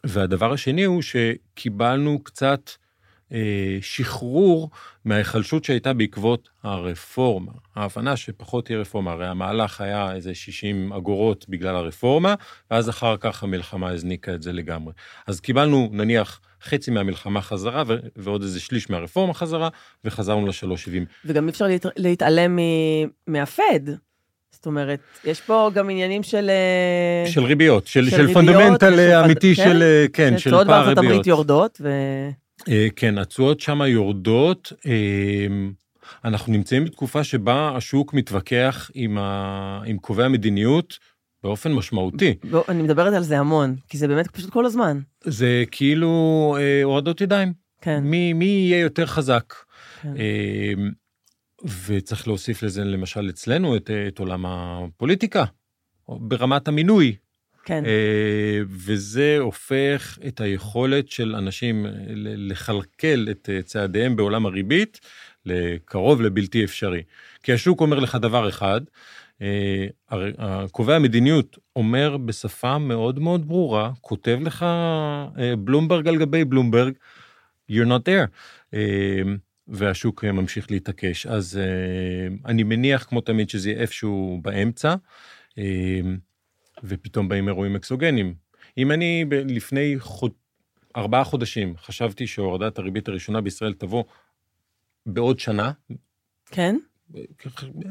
[0.03, 2.69] והדבר השני הוא שקיבלנו קצת
[3.81, 4.69] שחרור
[5.05, 7.51] מההיחלשות שהייתה בעקבות הרפורמה.
[7.75, 12.35] ההבנה שפחות תהיה רפורמה, הרי המהלך היה איזה 60 אגורות בגלל הרפורמה,
[12.71, 14.93] ואז אחר כך המלחמה הזניקה את זה לגמרי.
[15.27, 19.69] אז קיבלנו נניח חצי מהמלחמה חזרה ו- ועוד איזה שליש מהרפורמה חזרה,
[20.05, 21.05] וחזרנו ל-370.
[21.25, 21.85] וגם אי אפשר להת...
[21.97, 22.59] להתעלם מ...
[23.27, 23.79] מהפד.
[24.51, 26.49] זאת אומרת, יש פה גם עניינים של...
[26.49, 29.63] אה, של ריביות, של, של של פונדמנטל ושל אה, אמיתי כן?
[29.63, 31.11] של, אה, כן, של שתשואות פער בארצות ריביות.
[31.13, 31.89] הברית יורדות, ו...
[32.69, 34.73] אה, כן, התשואות שם יורדות.
[34.85, 35.47] אה,
[36.25, 39.81] אנחנו נמצאים בתקופה שבה השוק מתווכח עם, ה...
[39.85, 40.99] עם קובעי המדיניות
[41.43, 42.35] באופן משמעותי.
[42.51, 44.99] בוא, אני מדברת על זה המון, כי זה באמת פשוט כל הזמן.
[45.23, 47.53] זה כאילו אה, הורדות ידיים.
[47.81, 48.03] כן.
[48.03, 49.53] מי, מי יהיה יותר חזק?
[50.01, 50.13] כן.
[50.17, 50.73] אה,
[51.85, 55.43] וצריך להוסיף לזה למשל אצלנו את, את עולם הפוליטיקה,
[56.09, 57.15] ברמת המינוי.
[57.65, 57.85] כן.
[57.85, 64.99] אה, וזה הופך את היכולת של אנשים ל- לכלכל את אה, צעדיהם בעולם הריבית
[65.45, 67.03] לקרוב לבלתי אפשרי.
[67.43, 68.81] כי השוק אומר לך דבר אחד,
[69.41, 69.87] אה,
[70.71, 76.93] קובע המדיניות אומר בשפה מאוד מאוד ברורה, כותב לך אה, בלומברג על גבי בלומברג,
[77.71, 78.27] you're not there.
[78.73, 79.21] אה,
[79.67, 81.25] והשוק ממשיך להתעקש.
[81.25, 81.59] אז
[82.45, 84.95] אני מניח, כמו תמיד, שזה יהיה איפשהו באמצע,
[86.83, 88.35] ופתאום באים אירועים אקסוגנים.
[88.77, 90.31] אם אני לפני חוד...
[90.97, 94.03] ארבעה חודשים חשבתי שהורדת הריבית הראשונה בישראל תבוא
[95.05, 95.71] בעוד שנה,
[96.45, 96.75] כן?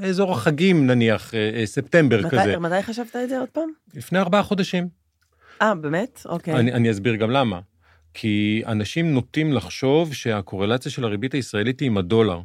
[0.03, 2.59] אזור החגים נניח, אה, אה, ספטמבר מתי, כזה.
[2.59, 3.69] מתי חשבת את זה עוד פעם?
[3.95, 4.89] לפני ארבעה חודשים.
[5.63, 6.23] אה, באמת?
[6.25, 6.55] אוקיי.
[6.55, 7.61] אני, אני אסביר גם למה.
[8.15, 12.41] כי אנשים נוטים לחשוב שהקורלציה של הריבית הישראלית היא עם הדולר.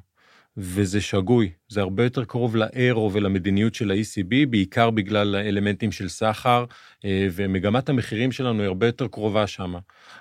[0.61, 6.65] וזה שגוי, זה הרבה יותר קרוב לאירו ולמדיניות של ה-ECB, בעיקר בגלל האלמנטים של סחר,
[7.05, 9.73] אה, ומגמת המחירים שלנו היא הרבה יותר קרובה שם.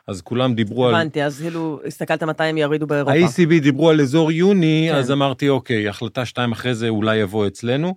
[0.06, 1.00] אז כולם דיברו הבנתי, על...
[1.00, 3.14] הבנתי, אז כאילו, הסתכלת מתי הם יורידו באירופה.
[3.14, 4.96] ה-ECB דיברו על אזור יוני, כן.
[4.96, 7.94] אז אמרתי, אוקיי, החלטה שתיים אחרי זה אולי יבוא אצלנו,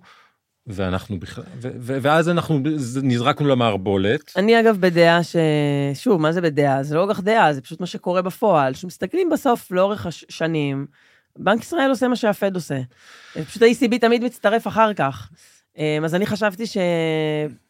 [0.66, 1.44] ואנחנו בכלל...
[1.62, 2.60] ו- ו- ואז אנחנו
[3.02, 4.32] נזרקנו למערבולת.
[4.36, 5.36] אני אגב בדעה ש...
[5.94, 6.82] שוב, מה זה בדעה?
[6.82, 8.74] זה לא כל כך דעה, זה פשוט מה שקורה בפועל.
[8.74, 10.86] שמסתכלים בסוף לאורך השנים,
[11.38, 12.80] בנק ישראל עושה מה שהפד עושה.
[13.32, 15.30] פשוט ה-ECB תמיד מצטרף אחר כך.
[15.78, 16.76] אמ, אז אני חשבתי ש...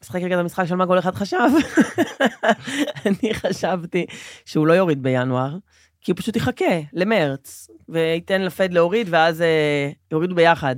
[0.03, 1.39] משחק רגע את המשחק של מה כל אחד חשב.
[3.07, 4.07] אני חשבתי
[4.45, 5.57] שהוא לא יוריד בינואר,
[6.01, 10.77] כי הוא פשוט יחכה למרץ, וייתן לפד להוריד, ואז אה, יורידו ביחד.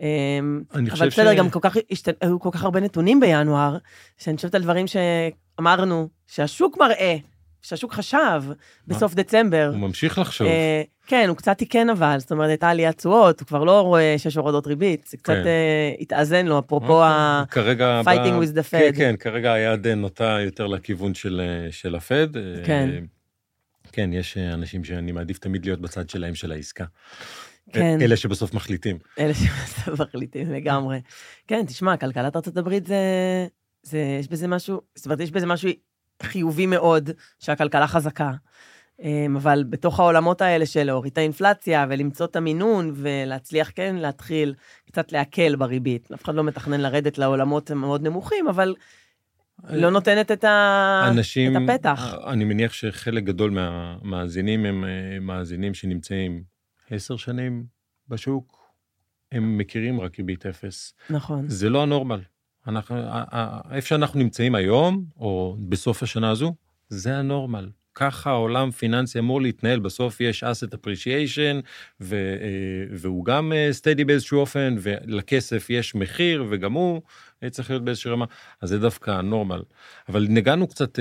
[0.00, 2.08] אמ, אבל בסדר, ש- גם כל כך, השת...
[2.20, 3.76] היו כל כך הרבה נתונים בינואר,
[4.18, 7.16] שאני חושבת על דברים שאמרנו, שהשוק מראה,
[7.62, 8.42] שהשוק חשב
[8.86, 9.70] בסוף דצמבר.
[9.72, 10.46] הוא ממשיך לחשוב.
[10.46, 14.14] אה, כן, הוא קצת תיקן אבל, זאת אומרת, הייתה עליית תשואות, הוא כבר לא רואה
[14.18, 15.46] שיש הורדות ריבית, זה קצת כן.
[15.46, 17.44] אה, התאזן לו, אפרופו ה...
[17.50, 18.02] כרגע...
[18.02, 18.08] ב-
[18.42, 18.96] with the כן, Fed.
[18.96, 22.36] כן, כרגע היד נוטה יותר לכיוון של, אה, של הפד.
[22.36, 22.90] אה, כן.
[23.92, 26.84] כן, יש אה, אנשים שאני מעדיף תמיד להיות בצד שלהם של העסקה.
[27.72, 27.98] כן.
[28.00, 28.98] אלה שבסוף מחליטים.
[29.18, 31.00] אלה שבסוף מחליטים לגמרי.
[31.46, 32.96] כן, תשמע, כלכלת ארה"ב זה,
[33.82, 35.70] זה, יש בזה משהו, זאת אומרת, יש בזה משהו
[36.22, 38.30] חיובי מאוד, שהכלכלה חזקה.
[39.02, 44.54] אמ, אבל בתוך העולמות האלה של להוריד את האינפלציה ולמצוא את המינון ולהצליח, כן, להתחיל
[44.86, 46.12] קצת להקל בריבית.
[46.12, 48.74] אף אחד לא מתכנן לרדת לעולמות מאוד נמוכים, אבל
[49.68, 51.04] לא נותנת את, ה...
[51.08, 52.14] אנשים, את הפתח.
[52.26, 56.42] אני מניח שחלק גדול מהמאזינים הם אה, מאזינים שנמצאים
[56.90, 57.64] עשר שנים
[58.08, 58.60] בשוק,
[59.32, 60.94] הם מכירים רק ריבית אפס.
[61.10, 61.48] נכון.
[61.48, 62.20] זה לא הנורמל.
[62.66, 62.96] אנחנו,
[63.70, 66.54] איפה שאנחנו נמצאים היום, או בסוף השנה הזו,
[66.88, 67.70] זה הנורמל.
[67.94, 71.62] ככה העולם פיננסי אמור להתנהל, בסוף יש asset appreciation,
[72.00, 77.02] ו, אה, והוא גם אה, steady באיזשהו אופן, ולכסף יש מחיר, וגם הוא
[77.42, 78.24] אה, צריך להיות באיזושהי רמה,
[78.60, 79.62] אז זה דווקא ה normal.
[80.08, 80.98] אבל נגענו קצת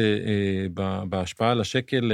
[1.09, 2.11] בהשפעה על השקל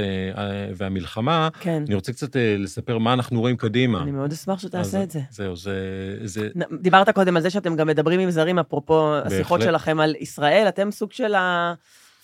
[0.74, 1.82] והמלחמה, כן.
[1.86, 4.02] אני רוצה קצת לספר מה אנחנו רואים קדימה.
[4.02, 5.20] אני מאוד אשמח שתעשה את זה.
[5.30, 5.78] זהו, זה...
[6.24, 6.48] זה
[6.80, 9.74] דיברת קודם על זה שאתם גם מדברים עם זרים, אפרופו השיחות בהחלט.
[9.74, 11.34] שלכם על ישראל, אתם סוג של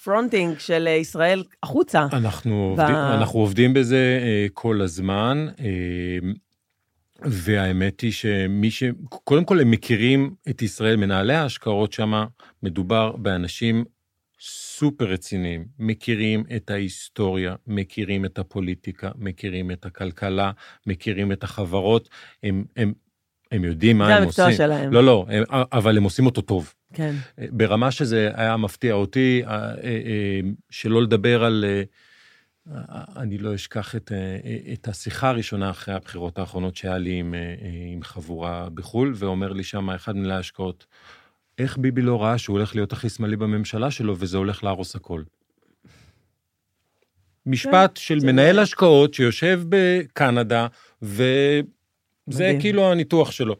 [0.02, 2.06] ה fronting של ישראל החוצה.
[2.12, 6.28] אנחנו, ב- עובדים, אנחנו עובדים בזה אה, כל הזמן, אה,
[7.22, 8.82] והאמת היא שמי ש...
[9.08, 12.24] קודם כל הם מכירים את ישראל, מנהלי ההשקעות שם,
[12.62, 13.84] מדובר באנשים
[14.40, 20.50] סופר רציניים, מכירים את ההיסטוריה, מכירים את הפוליטיקה, מכירים את הכלכלה,
[20.86, 22.08] מכירים את החברות,
[22.42, 22.92] הם, הם,
[23.52, 24.56] הם יודעים מה זה הם המקצוע עושים.
[24.56, 24.92] שלהם.
[24.92, 26.74] לא, לא, הם, אבל הם עושים אותו טוב.
[26.92, 27.14] כן.
[27.50, 31.64] ברמה שזה היה מפתיע אותי, אה, אה, אה, שלא לדבר על...
[31.68, 31.82] אה,
[33.16, 34.38] אני לא אשכח את, אה,
[34.72, 37.54] את השיחה הראשונה אחרי הבחירות האחרונות שהיה לי עם, אה, אה,
[37.92, 40.86] עם חבורה בחו"ל, ואומר לי שם אחד מנהלי ההשקעות,
[41.58, 45.22] איך ביבי לא ראה שהוא הולך להיות הכי שמאלי בממשלה שלו, וזה הולך להרוס הכל?
[47.46, 50.66] משפט של זה- מנהל השקעות שיושב בקנדה,
[51.02, 51.62] וזה.
[52.60, 53.56] כאילו הניתוח שלו.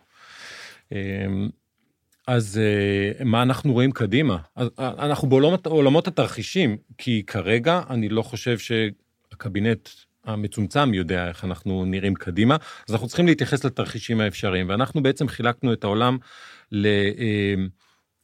[2.26, 4.38] אז אה, מה אנחנו רואים קדימה?
[4.58, 9.88] אה, אנחנו בעולמות עולמות התרחישים, כי כרגע אני לא חושב שהקבינט
[10.24, 12.56] המצומצם יודע איך אנחנו נראים קדימה,
[12.88, 16.18] אז אנחנו צריכים להתייחס לתרחישים האפשריים, ואנחנו בעצם חילקנו את העולם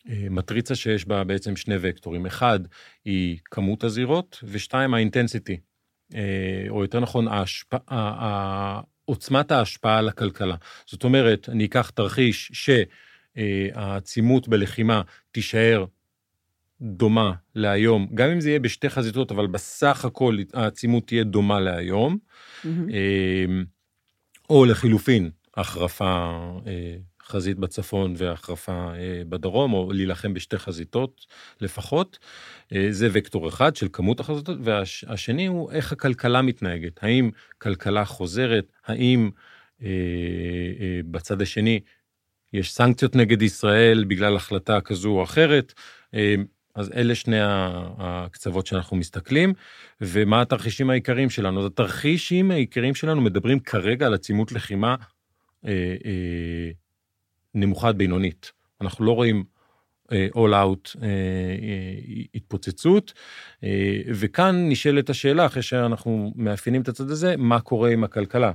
[0.08, 2.26] למטריצה שיש בה בעצם שני וקטורים.
[2.26, 2.61] אחד
[3.04, 5.56] היא כמות הזירות, ושתיים האינטנסיטי,
[6.14, 7.74] אה, או יותר נכון, ההשפ...
[7.74, 10.56] ה- ה- עוצמת ההשפעה על הכלכלה.
[10.87, 12.70] זאת אומרת, אני אקח תרחיש ש...
[13.38, 15.85] אה, העצימות בלחימה תישאר
[16.81, 22.18] דומה להיום, גם אם זה יהיה בשתי חזיתות, אבל בסך הכל העצימות תהיה דומה להיום.
[22.66, 23.44] אה,
[24.51, 28.90] או לחילופין, החרפה אה, חזית בצפון והחרפה
[29.29, 31.27] בדרום, או להילחם בשתי חזיתות
[31.61, 32.18] לפחות.
[32.91, 37.05] זה וקטור אחד של כמות החזיתות, והשני הוא איך הכלכלה מתנהגת.
[37.05, 39.30] האם כלכלה חוזרת, האם
[39.82, 39.89] אה,
[40.80, 41.80] אה, בצד השני
[42.53, 45.74] יש סנקציות נגד ישראל בגלל החלטה כזו או אחרת.
[46.14, 46.34] אה,
[46.74, 47.36] אז אלה שני
[47.99, 49.53] הקצוות שאנחנו מסתכלים,
[50.01, 51.61] ומה התרחישים העיקריים שלנו?
[51.61, 54.96] אז התרחישים העיקריים שלנו מדברים כרגע על עצימות לחימה
[55.66, 56.70] אה, אה,
[57.55, 58.53] נמוכה בינונית.
[58.80, 59.44] אנחנו לא רואים
[60.12, 63.12] אה, all out אה, אה, התפוצצות,
[63.64, 68.53] אה, וכאן נשאלת השאלה, אחרי שאנחנו מאפיינים את הצד הזה, מה קורה עם הכלכלה?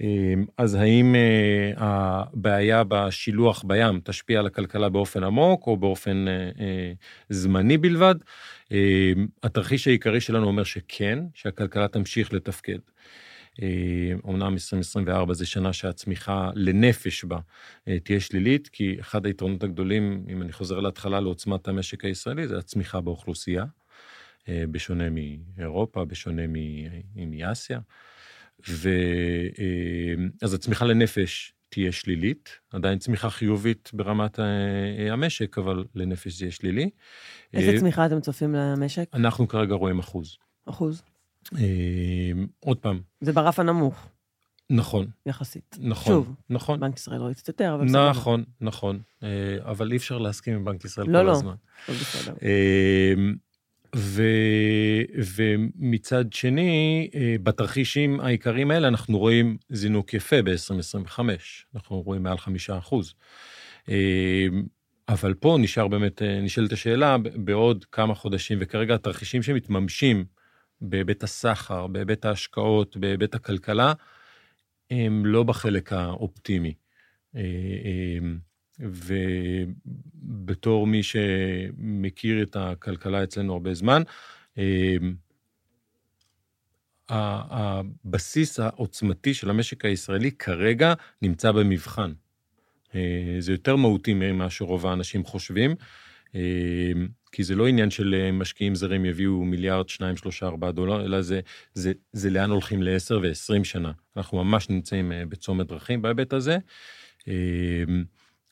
[0.00, 6.50] אמ, אז האם אה, הבעיה בשילוח בים תשפיע על הכלכלה באופן עמוק או באופן אה,
[6.60, 6.92] אה,
[7.28, 8.14] זמני בלבד?
[8.70, 12.78] אמ, התרחיש העיקרי שלנו אומר שכן, שהכלכלה תמשיך לתפקד.
[14.24, 17.38] אומנם 2024 זה שנה שהצמיחה לנפש בה
[18.04, 23.00] תהיה שלילית, כי אחד היתרונות הגדולים, אם אני חוזר להתחלה לעוצמת המשק הישראלי, זה הצמיחה
[23.00, 23.64] באוכלוסייה,
[24.48, 26.42] בשונה מאירופה, בשונה
[27.16, 27.78] מאסיה.
[27.78, 28.07] ו...
[28.66, 36.44] אה, אז הצמיחה לנפש תהיה שלילית, עדיין צמיחה חיובית ברמת אה, המשק, אבל לנפש זה
[36.44, 36.90] יהיה שלילי.
[37.54, 39.04] איזה אה, צמיחה אתם צופים למשק?
[39.14, 40.36] אנחנו כרגע רואים אחוז.
[40.66, 41.02] אחוז.
[42.60, 43.00] עוד פעם.
[43.20, 44.08] זה ברף הנמוך.
[44.70, 45.06] נכון.
[45.26, 45.76] יחסית.
[45.80, 46.12] נכון.
[46.12, 46.80] שוב, נכון.
[46.80, 48.10] בנק ישראל רואה קצת יותר, אבל בסדר.
[48.10, 49.00] נכון, נכון.
[49.60, 51.32] אבל אי אפשר להסכים עם בנק ישראל לא, כל לא.
[51.32, 51.54] הזמן.
[51.88, 51.94] לא,
[52.26, 52.32] לא.
[53.96, 54.22] ו...
[55.36, 61.18] ומצד שני, אה, בתרחישים העיקריים האלה אנחנו רואים זינוק יפה ב-2025,
[61.74, 63.14] אנחנו רואים מעל חמישה אחוז.
[63.88, 64.46] אה,
[65.08, 70.24] אבל פה נשאר באמת, אה, נשאלת השאלה, בעוד כמה חודשים, וכרגע התרחישים שמתממשים
[70.80, 73.92] בהיבט הסחר, בהיבט ההשקעות, בהיבט הכלכלה,
[74.90, 76.74] הם לא בחלק האופטימי.
[78.80, 84.02] ובתור מי שמכיר את הכלכלה אצלנו הרבה זמן,
[84.58, 85.14] אמ,
[87.08, 92.12] הבסיס העוצמתי של המשק הישראלי כרגע נמצא במבחן.
[92.94, 95.74] אה, זה יותר מהותי ממה שרוב האנשים חושבים,
[96.34, 101.04] אמ, כי זה לא עניין של אה, משקיעים זרים יביאו מיליארד, שניים, שלושה, ארבעה דולר,
[101.04, 101.40] אלא זה,
[101.74, 103.92] זה, זה לאן הולכים לעשר ועשרים שנה.
[104.16, 106.58] אנחנו ממש נמצאים אה, בצומת דרכים בהיבט הזה.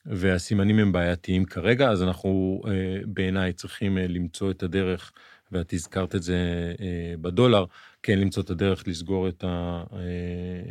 [0.07, 2.71] והסימנים הם בעייתיים כרגע, אז אנחנו אה,
[3.05, 5.11] בעיניי צריכים אה, למצוא את הדרך,
[5.51, 6.35] ואת הזכרת את זה
[6.79, 7.65] אה, בדולר,
[8.03, 9.83] כן למצוא את הדרך לסגור את, ה,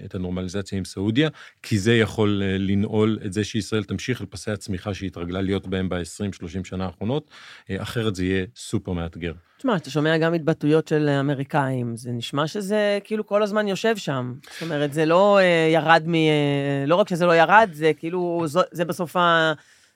[0.04, 1.28] את הנורמליזציה עם סעודיה,
[1.62, 5.88] כי זה יכול לנעול את זה שישראל תמשיך על פסי הצמיחה שהיא התרגלה להיות בהם
[5.88, 7.30] ב-20-30 שנה האחרונות,
[7.70, 9.32] אחרת זה יהיה סופר מאתגר.
[9.66, 14.34] תשמע, אתה שומע גם התבטאויות של אמריקאים, זה נשמע שזה כאילו כל הזמן יושב שם.
[14.52, 16.14] זאת אומרת, זה לא אה, ירד מ...
[16.14, 19.16] אה, לא רק שזה לא ירד, זה כאילו, זו, זה בסוף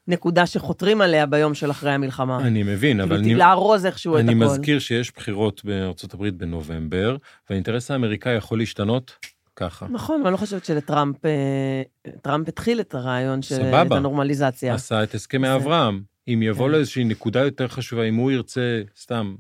[0.08, 2.38] הנקודה שחותרים עליה ביום של אחרי המלחמה.
[2.38, 3.22] אני מבין, כאילו, אבל...
[3.22, 4.30] כאילו, לארוז איכשהו את הכול.
[4.30, 7.16] אני מזכיר שיש בחירות בארצות הברית בנובמבר,
[7.50, 9.86] והאינטרס האמריקאי יכול להשתנות ככה.
[9.90, 11.82] נכון, אבל אני לא חושבת שלטראמפ, אה,
[12.22, 13.82] טראמפ התחיל את הרעיון של סבבה.
[13.82, 14.74] את הנורמליזציה.
[14.74, 15.54] עשה את הסכמי.
[15.54, 16.00] אברהם.
[16.28, 16.72] אם יבוא כן.
[16.72, 19.34] לו איזושהי נקודה יותר חשובה, אם הוא ירצה, סתם,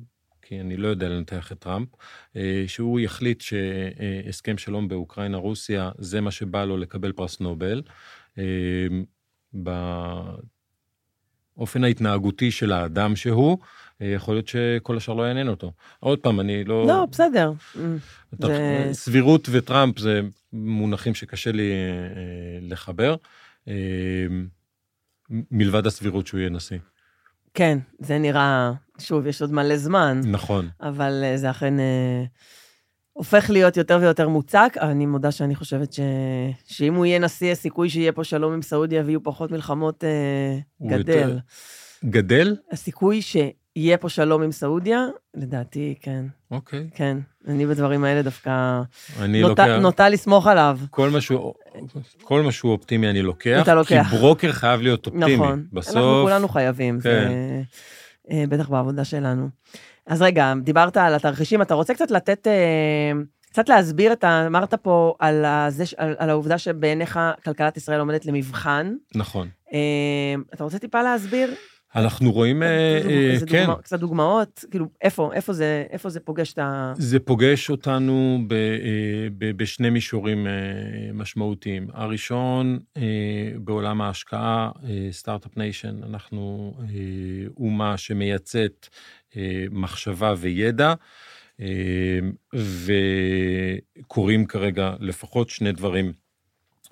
[0.50, 1.88] כי אני לא יודע לנתח את טראמפ,
[2.36, 7.82] אה, שהוא יחליט שהסכם שלום באוקראינה-רוסיה זה מה שבא לו לקבל פרס נובל.
[8.38, 8.44] אה,
[11.56, 13.58] באופן ההתנהגותי של האדם שהוא,
[14.02, 15.72] אה, יכול להיות שכל השאר לא יעניין אותו.
[16.00, 16.86] עוד פעם, אני לא...
[16.86, 17.52] לא, בסדר.
[18.32, 18.88] זה...
[18.92, 20.20] סבירות וטראמפ זה
[20.52, 21.72] מונחים שקשה לי
[22.60, 23.16] לחבר,
[25.50, 26.78] מלבד הסבירות שהוא יהיה נשיא.
[27.54, 30.20] כן, זה נראה, שוב, יש עוד מלא זמן.
[30.24, 30.68] נכון.
[30.80, 31.82] אבל uh, זה אכן uh,
[33.12, 34.76] הופך להיות יותר ויותר מוצק.
[34.80, 36.00] אני מודה שאני חושבת ש...
[36.66, 40.98] שאם הוא יהיה נשיא, הסיכוי שיהיה פה שלום עם סעודיה ויהיו פחות מלחמות uh, גדל.
[40.98, 41.38] יותר...
[42.04, 42.56] גדל?
[42.72, 46.24] הסיכוי שיהיה פה שלום עם סעודיה, לדעתי, כן.
[46.50, 46.88] אוקיי.
[46.94, 48.80] כן, אני בדברים האלה דווקא
[49.20, 49.82] אני נוטה, לוקח...
[49.82, 50.78] נוטה לסמוך עליו.
[50.90, 51.54] כל מה, שהוא,
[52.22, 54.06] כל מה שהוא אופטימי אני לוקח, אתה לוקח.
[54.10, 55.34] כי ברוקר חייב להיות אופטימי.
[55.34, 55.66] נכון.
[55.72, 55.96] בסוף...
[55.96, 57.00] אנחנו כולנו חייבים, כן.
[57.02, 57.60] זה, אה,
[58.48, 59.48] בטח בעבודה שלנו.
[60.06, 63.12] אז רגע, דיברת על התרחישים, אתה רוצה קצת לתת, אה,
[63.46, 64.46] קצת להסביר את ה...
[64.46, 68.94] אמרת פה על, הזה, על, על העובדה שבעיניך כלכלת ישראל עומדת למבחן.
[69.14, 69.48] נכון.
[69.72, 71.54] אה, אתה רוצה טיפה להסביר?
[71.96, 72.62] אנחנו רואים,
[73.46, 73.64] כן.
[73.66, 76.92] דוגמא, קצת דוגמאות, כאילו, איפה, איפה זה, איפה זה פוגש את ה...
[76.96, 78.54] זה פוגש אותנו ב,
[79.38, 80.46] ב, בשני מישורים
[81.14, 81.88] משמעותיים.
[81.92, 82.78] הראשון,
[83.58, 84.70] בעולם ההשקעה,
[85.10, 86.74] start-up nation, אנחנו
[87.56, 88.88] אומה שמייצאת
[89.70, 90.94] מחשבה וידע,
[94.00, 96.12] וקורים כרגע לפחות שני דברים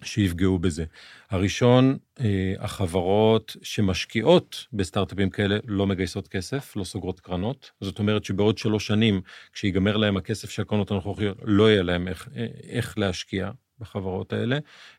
[0.02, 0.84] שיפגעו בזה.
[1.30, 7.70] הראשון, אה, החברות שמשקיעות בסטארט-אפים כאלה לא מגייסות כסף, לא סוגרות קרנות.
[7.80, 9.20] זאת אומרת שבעוד שלוש שנים,
[9.52, 14.58] כשיגמר להם הכסף של הקרנות הנוכחיות, לא יהיה להם איך, אה, איך להשקיע בחברות האלה,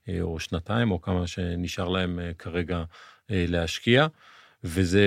[0.10, 2.84] אה, או שנתיים, או כמה שנשאר להם כרגע
[3.30, 4.08] להשקיע,
[4.64, 5.06] וזה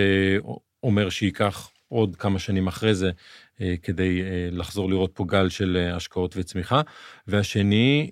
[0.82, 3.10] אומר שייקח עוד כמה שנים אחרי זה,
[3.82, 6.80] כדי לחזור לראות פה גל של השקעות וצמיחה.
[7.26, 8.10] והשני,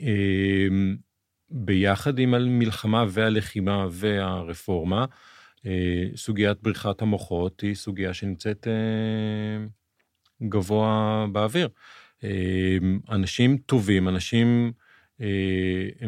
[1.51, 5.05] ביחד עם המלחמה והלחימה והרפורמה,
[5.67, 9.67] אה, סוגיית בריחת המוחות היא סוגיה שנמצאת אה,
[10.49, 11.69] גבוה באוויר.
[12.25, 12.77] אה,
[13.11, 14.73] אנשים טובים, אנשים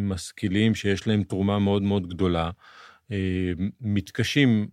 [0.01, 2.51] משכילים שיש להם תרומה מאוד מאוד גדולה,
[3.81, 4.69] מתקשים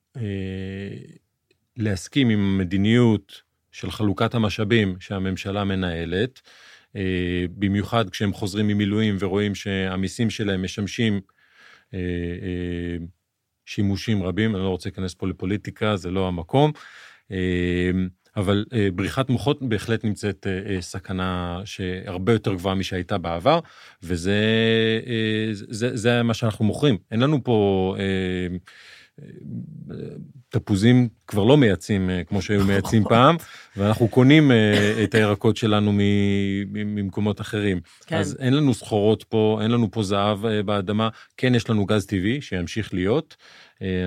[1.77, 3.41] להסכים עם המדיניות
[3.71, 6.41] של חלוקת המשאבים שהממשלה מנהלת,
[7.57, 11.21] במיוחד כשהם חוזרים ממילואים ורואים שהמיסים שלהם משמשים
[11.93, 11.99] אה,
[12.41, 13.05] אה,
[13.65, 16.71] שימושים רבים, אני לא רוצה להיכנס פה לפוליטיקה, זה לא המקום.
[17.31, 17.91] אה,
[18.37, 23.59] אבל אה, בריחת מוחות בהחלט נמצאת אה, אה, סכנה שהרבה יותר גבוהה משהייתה בעבר,
[24.03, 24.41] וזה
[25.07, 26.97] אה, זה, זה מה שאנחנו מוכרים.
[27.11, 27.95] אין לנו פה...
[30.49, 33.35] תפוזים כבר לא מייצאים אה, כמו שהיו מייצאים פעם,
[33.77, 35.91] ואנחנו קונים אה, את הירקות שלנו
[36.67, 37.79] ממקומות אחרים.
[38.05, 38.17] כן.
[38.17, 41.09] אז אין לנו סחורות פה, אין לנו פה זהב אה, באדמה.
[41.37, 43.35] כן, יש לנו גז טבעי שימשיך להיות.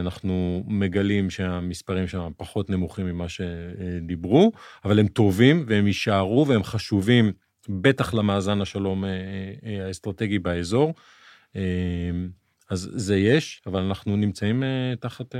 [0.00, 4.52] אנחנו מגלים שהמספרים שם פחות נמוכים ממה שדיברו,
[4.84, 7.32] אבל הם טובים והם יישארו והם חשובים,
[7.68, 9.04] בטח למאזן השלום
[9.86, 10.94] האסטרטגי באזור.
[12.72, 15.38] אז זה יש, אבל אנחנו נמצאים uh, תחת, uh,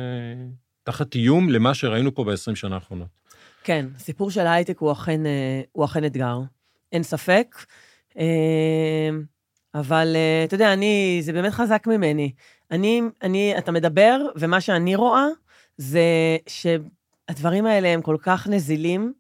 [0.85, 3.09] תחת איום למה שראינו פה ב-20 שנה האחרונות.
[3.65, 6.41] כן, הסיפור של ההייטק הוא אכן, uh, הוא אכן אתגר,
[6.93, 7.57] אין ספק.
[9.75, 12.33] אבל אתה יודע, אני, זה באמת חזק ממני.
[12.71, 15.27] אני, אני, אתה מדבר, ומה שאני רואה
[15.77, 16.03] זה
[16.47, 19.13] שהדברים האלה הם כל כך נזילים,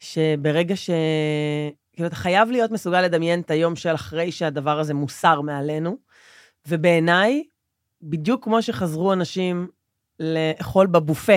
[0.00, 0.90] שברגע ש...
[1.92, 5.96] כאילו, אתה חייב להיות מסוגל לדמיין את היום של אחרי שהדבר הזה מוסר מעלינו.
[6.68, 7.42] ובעיניי,
[8.02, 9.68] בדיוק כמו שחזרו אנשים
[10.20, 11.36] לאכול בבופה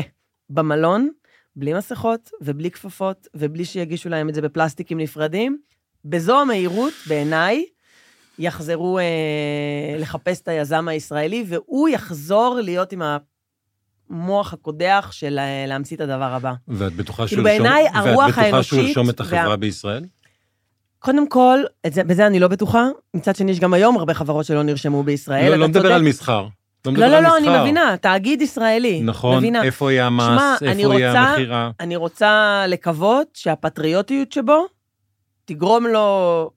[0.49, 1.09] במלון,
[1.55, 5.57] בלי מסכות ובלי כפפות, ובלי שיגישו להם את זה בפלסטיקים נפרדים,
[6.05, 7.65] בזו המהירות, בעיניי,
[8.39, 9.03] יחזרו אה,
[9.99, 13.01] לחפש את היזם הישראלי, והוא יחזור להיות עם
[14.09, 16.53] המוח הקודח של אה, להמציא את הדבר הבא.
[16.67, 17.43] ואת בטוחה כאילו.
[18.63, 19.55] שהוא ירשום את החברה וה...
[19.55, 20.03] בישראל?
[21.03, 22.87] קודם כל, זה, בזה אני לא בטוחה.
[23.13, 25.49] מצד שני, יש גם היום הרבה חברות שלא נרשמו בישראל.
[25.49, 26.47] לא, לא מדבר על מסחר.
[26.85, 29.01] לא, לא, לא, לא, אני מבינה, תאגיד ישראלי.
[29.01, 29.63] נכון, מבינה.
[29.63, 31.71] איפה יהיה המס, שמה, איפה יהיה המכירה.
[31.79, 34.65] אני רוצה לקוות שהפטריוטיות שבו
[35.45, 36.49] תגרום לו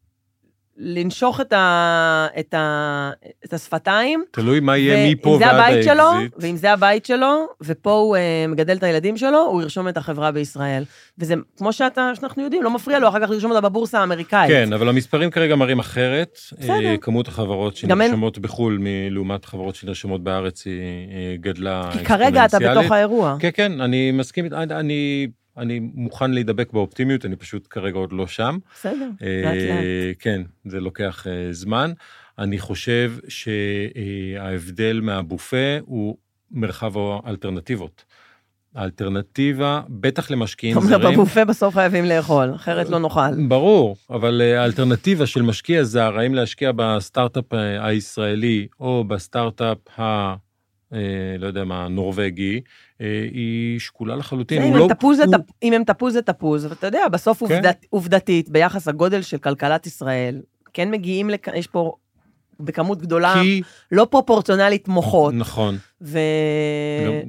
[0.79, 3.11] לנשוך את, ה, את, ה,
[3.45, 4.25] את השפתיים.
[4.31, 5.85] תלוי מה יהיה מפה ועד האקזיט.
[5.85, 9.97] שלו, ואם זה הבית שלו, ופה הוא uh, מגדל את הילדים שלו, הוא ירשום את
[9.97, 10.85] החברה בישראל.
[11.19, 14.51] וזה, כמו שאתה, שאנחנו יודעים, לא מפריע לו אחר כך לרשום אותה בבורסה האמריקאית.
[14.51, 16.39] כן, אבל המספרים כרגע מראים אחרת.
[16.59, 16.95] בסדר.
[16.95, 18.43] Uh, כמות החברות שנרשמות אין...
[18.43, 18.79] בחו"ל,
[19.11, 20.81] לעומת חברות שנרשמות בארץ, היא
[21.39, 21.91] uh, גדלה.
[21.93, 23.37] כי כרגע אתה בתוך האירוע.
[23.41, 25.27] כן, כן, אני מסכים, אני...
[25.59, 28.59] אני מוכן להידבק באופטימיות, אני פשוט כרגע עוד לא שם.
[28.75, 29.09] בסדר,
[29.45, 29.85] לאט לאט.
[30.19, 31.93] כן, זה לוקח אה, זמן.
[32.39, 36.17] אני חושב שההבדל מהבופה הוא
[36.51, 38.05] מרחב האלטרנטיבות.
[38.75, 40.89] האלטרנטיבה, בטח למשקיעים זרים...
[40.89, 43.47] זאת אומרת, בבופה בסוף חייבים לאכול, אחרת לא נאכל.
[43.49, 50.35] ברור, אבל אה, האלטרנטיבה של משקיע זר, האם להשקיע בסטארט-אפ אה, הישראלי או בסטארט-אפ ה...
[51.39, 52.61] לא יודע מה, נורבגי,
[53.01, 54.63] אה, היא שקולה לחלוטין.
[54.63, 55.37] אם, לא, תפוז הוא...
[55.37, 55.41] תפ...
[55.63, 57.45] אם הם תפוז זה תפוז, ואתה יודע, בסוף כן.
[57.45, 60.41] עובדת, עובדתית, ביחס לגודל של כלכלת ישראל,
[60.75, 61.49] כן מגיעים, לכ...
[61.55, 61.93] יש פה
[62.61, 63.63] בכמות גדולה, כי...
[63.93, 65.35] לא פרופורציונלית מוחות.
[65.35, 65.79] נכון.
[66.03, 66.19] ו...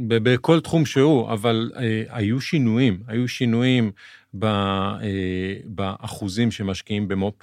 [0.08, 3.92] בכל תחום שהוא, אבל אה, היו שינויים, היו שינויים
[4.34, 5.00] ב, אה,
[5.66, 7.36] באחוזים שמשקיעים במו"פ,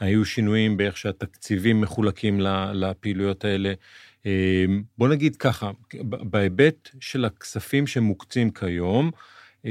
[0.00, 2.40] היו שינויים באיך שהתקציבים מחולקים
[2.72, 3.72] לפעילויות האלה.
[4.26, 5.70] אמ, בוא נגיד ככה,
[6.02, 9.10] בהיבט של הכספים שמוקצים כיום,
[9.64, 9.70] אמ,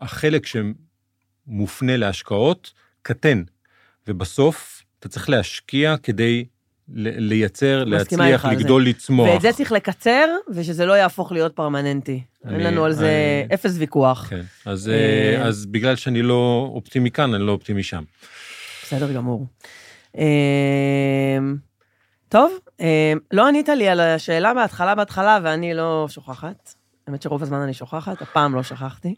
[0.00, 2.72] החלק שמופנה להשקעות
[3.02, 3.42] קטן,
[4.08, 6.44] ובסוף אתה צריך להשקיע כדי
[6.88, 9.28] לייצר, להצליח, לגדול, לצמוח.
[9.28, 12.22] ואת זה צריך לקצר, ושזה לא יהפוך להיות פרמננטי.
[12.44, 14.26] אני, אין לנו על זה אני, אפס ויכוח.
[14.30, 18.02] כן, אז, אה, אז בגלל שאני לא אופטימי כאן, אני לא אופטימי שם.
[18.82, 19.46] בסדר גמור.
[22.32, 26.74] טוב, אה, לא ענית לי על השאלה בהתחלה בהתחלה, ואני לא שוכחת.
[27.06, 29.14] האמת שרוב הזמן אני שוכחת, הפעם לא שכחתי.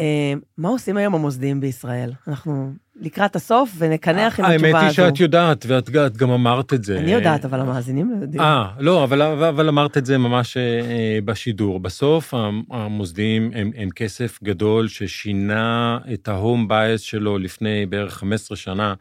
[0.00, 2.12] אה, מה עושים היום המוסדיים בישראל?
[2.28, 4.76] אנחנו לקראת הסוף ונקנח עם התשובה הזו.
[4.76, 6.98] האמת היא שאת יודעת, ואת גם אמרת את זה.
[6.98, 8.42] אני יודעת, אבל המאזינים לא יודעים.
[8.42, 11.80] אה, לא, אבל, אבל אמרת את זה ממש אה, בשידור.
[11.80, 12.34] בסוף
[12.70, 18.94] המוסדיים הם, הם כסף גדול ששינה את ההום בייס שלו לפני בערך 15 שנה.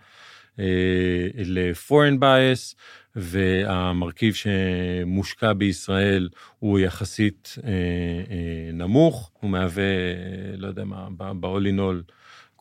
[1.37, 2.75] ל-foreign bias,
[3.15, 9.83] והמרכיב שמושקע בישראל הוא יחסית אה, אה, נמוך, הוא מהווה,
[10.57, 11.07] לא יודע מה,
[11.77, 12.11] all,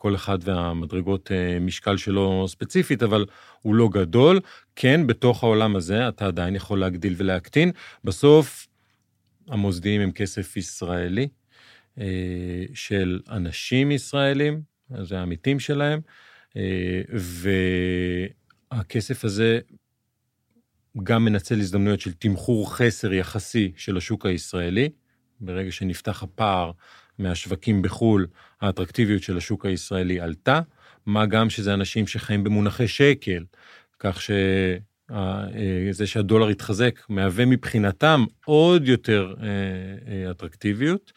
[0.03, 3.25] כל אחד והמדרגות אה, משקל שלו ספציפית, אבל
[3.61, 4.39] הוא לא גדול.
[4.75, 7.71] כן, בתוך העולם הזה אתה עדיין יכול להגדיל ולהקטין.
[8.03, 8.67] בסוף,
[9.47, 11.27] המוסדיים הם כסף ישראלי,
[11.99, 14.61] אה, של אנשים ישראלים,
[15.01, 15.99] זה העמיתים שלהם,
[16.57, 17.01] אה,
[18.71, 19.59] והכסף הזה
[21.03, 24.89] גם מנצל הזדמנויות של תמחור חסר יחסי של השוק הישראלי.
[25.41, 26.71] ברגע שנפתח הפער
[27.19, 28.27] מהשווקים בחו"ל,
[28.61, 30.61] האטרקטיביות של השוק הישראלי עלתה,
[31.05, 33.43] מה גם שזה אנשים שחיים במונחי שקל,
[33.99, 34.79] כך שזה
[36.01, 39.33] אה, שהדולר התחזק מהווה מבחינתם עוד יותר
[40.31, 41.13] אטרקטיביות.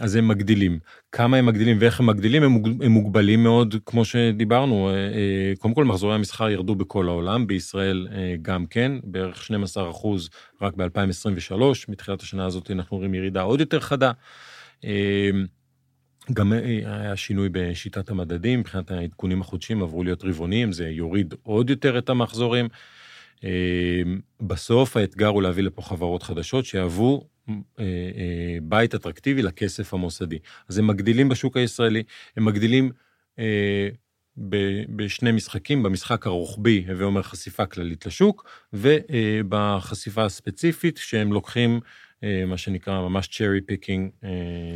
[0.00, 0.78] אז הם מגדילים.
[1.12, 2.52] כמה הם מגדילים ואיך הם מגדילים, הם,
[2.92, 4.88] מוגבלים מאוד, כמו שדיברנו.
[4.88, 9.90] אה, אה, קודם כל, מחזורי המסחר ירדו בכל העולם, בישראל אה, גם כן, בערך 12
[9.90, 10.30] אחוז
[10.62, 11.54] רק ב-2023,
[11.88, 14.12] מתחילת השנה הזאת אנחנו רואים ירידה עוד יותר חדה.
[16.32, 21.98] גם היה שינוי בשיטת המדדים, מבחינת העדכונים החודשיים עברו להיות רבעוניים, זה יוריד עוד יותר
[21.98, 22.68] את המחזורים.
[24.40, 30.38] בסוף האתגר הוא להביא לפה חברות חדשות שיהוו אה, אה, בית אטרקטיבי לכסף המוסדי.
[30.68, 32.02] אז הם מגדילים בשוק הישראלי,
[32.36, 32.90] הם מגדילים
[33.38, 33.88] אה,
[34.96, 41.80] בשני משחקים, במשחק הרוחבי, הווה אומר חשיפה כללית לשוק, ובחשיפה הספציפית, שהם לוקחים
[42.46, 44.10] מה שנקרא ממש cherry picking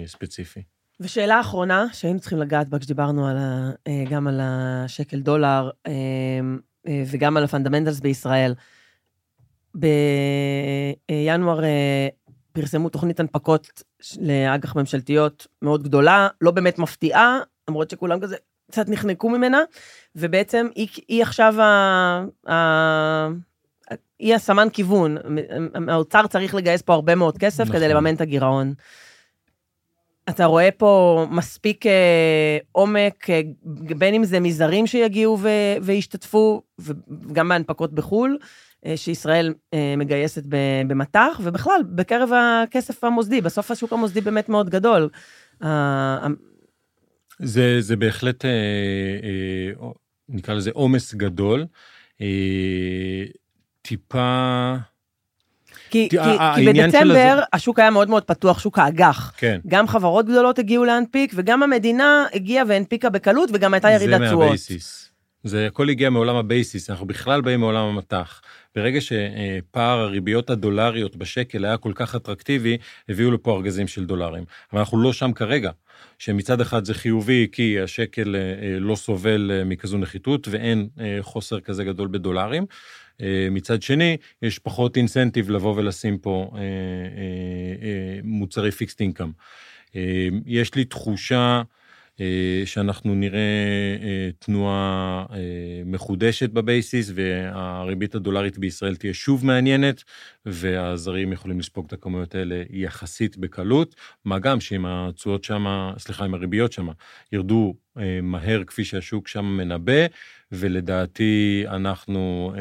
[0.07, 0.63] ספציפי.
[1.01, 3.71] ושאלה אחרונה, שהיינו צריכים לגעת בה כשדיברנו על ה,
[4.11, 5.71] גם על השקל דולר
[7.07, 8.55] וגם על ה fundamentals בישראל.
[9.75, 11.61] בינואר
[12.53, 13.83] פרסמו תוכנית הנפקות
[14.21, 18.37] לאג"ח ממשלתיות מאוד גדולה, לא באמת מפתיעה, למרות שכולם כזה
[18.71, 19.61] קצת נחנקו ממנה,
[20.17, 22.25] ובעצם היא, היא עכשיו ה...
[22.51, 23.29] ה...
[24.19, 25.17] היא הסמן כיוון.
[25.89, 27.77] האוצר צריך לגייס פה הרבה מאוד כסף נכון.
[27.77, 28.75] כדי לממן את הגירעון.
[30.29, 33.41] אתה רואה פה מספיק אה, עומק, אה,
[33.99, 35.49] בין אם זה מזרים שיגיעו ו,
[35.83, 38.39] וישתתפו, וגם בהנפקות בחו"ל,
[38.87, 40.43] אה, שישראל אה, מגייסת
[40.87, 45.09] במטח, ובכלל, בקרב הכסף המוסדי, בסוף השוק המוסדי באמת מאוד גדול.
[47.39, 48.51] זה, זה בהחלט, אה,
[50.29, 51.67] נקרא לזה עומס גדול.
[53.83, 54.77] טיפה...
[55.91, 56.17] כי, כי,
[56.55, 57.43] כי בדצמבר הזה...
[57.53, 59.33] השוק היה מאוד מאוד פתוח, שוק האג"ח.
[59.37, 59.61] כן.
[59.67, 64.31] גם חברות גדולות הגיעו להנפיק, וגם המדינה הגיעה והנפיקה בקלות, וגם הייתה ירידת תשואות.
[64.31, 65.11] זה מהבייסיס.
[65.45, 68.41] זה הכל הגיע מעולם ה basis, אנחנו בכלל באים מעולם המטח.
[68.75, 72.77] ברגע שפער הריביות הדולריות בשקל היה כל כך אטרקטיבי,
[73.09, 74.45] הביאו לפה ארגזים של דולרים.
[74.73, 75.71] אבל אנחנו לא שם כרגע.
[76.19, 81.61] שמצד אחד זה חיובי כי השקל אה, לא סובל אה, מכזו נחיתות ואין אה, חוסר
[81.61, 82.67] כזה גדול בדולרים.
[83.51, 86.51] מצד שני, יש פחות incentive לבוא ולשים פה
[88.23, 89.31] מוצרי fixed income.
[90.47, 91.63] יש לי תחושה
[92.21, 93.39] אה, שאנחנו נראה
[94.03, 95.37] אה, תנועה אה,
[95.87, 100.05] מחודשת בבייסיס, והריבית הדולרית בישראל תהיה שוב מעניינת,
[100.47, 103.95] והזרים יכולים לספוג את הכמויות האלה יחסית בקלות,
[104.25, 105.67] מה גם שאם התשואות שם,
[105.99, 106.89] סליחה, אם הריביות שם
[107.33, 107.75] ירדו
[108.23, 110.07] מהר כפי שהשוק שם מנבא,
[110.53, 112.53] ולדעתי אנחנו,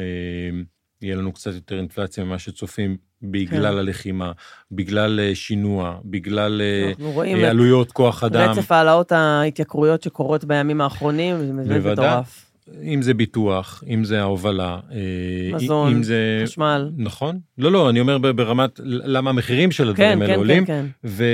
[1.02, 3.78] יהיה לנו קצת יותר אינפלציה ממה שצופים בגלל כן.
[3.78, 4.32] הלחימה,
[4.72, 8.50] בגלל אה, שינוע, בגלל אה, עלויות כוח אדם.
[8.50, 12.42] רצף העלאות ההתייקרויות שקורות בימים האחרונים, זה מטורף.
[12.82, 16.40] אם זה ביטוח, אם זה ההובלה, אה, מזון, אם זה...
[16.44, 16.90] חשמל.
[16.96, 17.38] נכון.
[17.58, 21.08] לא, לא, אני אומר ברמת למה המחירים של הדברים כן, האלה כן, עולים, כן, כן.
[21.08, 21.24] ו,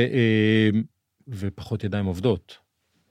[1.29, 2.62] ופחות ידיים עובדות.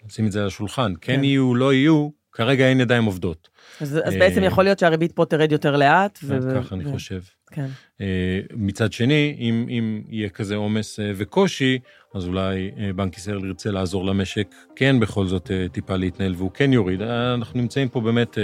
[0.10, 0.94] שים את זה על השולחן.
[1.02, 3.50] כן, כן יהיו, לא יהיו, כרגע אין ידיים עובדות.
[3.82, 6.20] אז, אז בעצם יכול להיות שהריבית פה תרד יותר לאט.
[6.24, 6.40] ו...
[6.56, 6.78] ככה ו...
[6.78, 7.22] אני חושב.
[7.52, 7.66] כן.
[8.02, 11.80] אה, מצד שני, אם, אם יהיה כזה עומס אה, וקושי,
[12.16, 16.74] אז אולי אה, בנק ישראל ירצה לעזור למשק כן בכל זאת טיפה להתנהל והוא כן
[16.74, 17.02] יוריד.
[17.02, 18.38] אנחנו נמצאים פה באמת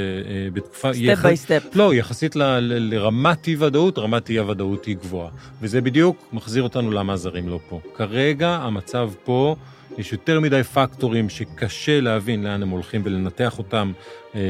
[0.53, 0.93] בתקופה...
[0.93, 1.63] step by step.
[1.75, 5.29] לא, יחסית ל, ל, לרמת אי-ודאות, רמת אי-הוודאות היא גבוהה.
[5.61, 7.81] וזה בדיוק מחזיר אותנו למה הזרים לא פה.
[7.95, 9.55] כרגע המצב פה...
[9.97, 13.91] יש יותר מדי factors ים שקשה להבין לאן הם הולכים ולנתח אותם,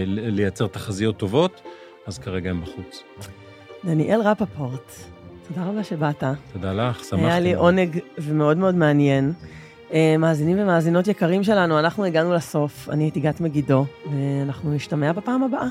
[0.05, 1.61] לייצר תחזיות טובות,
[2.07, 3.03] אז כרגע הם בחוץ.
[3.85, 4.91] דניאל רפפורט,
[5.47, 6.23] תודה רבה שבאת.
[6.53, 7.25] תודה לך, שמחתי.
[7.25, 9.33] היה לי עונג ומאוד מאוד מעניין.
[9.93, 12.89] אה, מאזינים ומאזינות יקרים שלנו, אנחנו הגענו לסוף.
[12.89, 15.67] אני הייתי גת מגידו, ואנחנו נשתמע בפעם הבאה.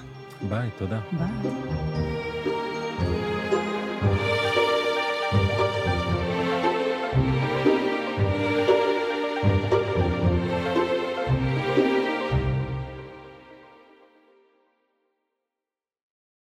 [0.48, 0.98] ביי, תודה.
[1.12, 2.35] ביי.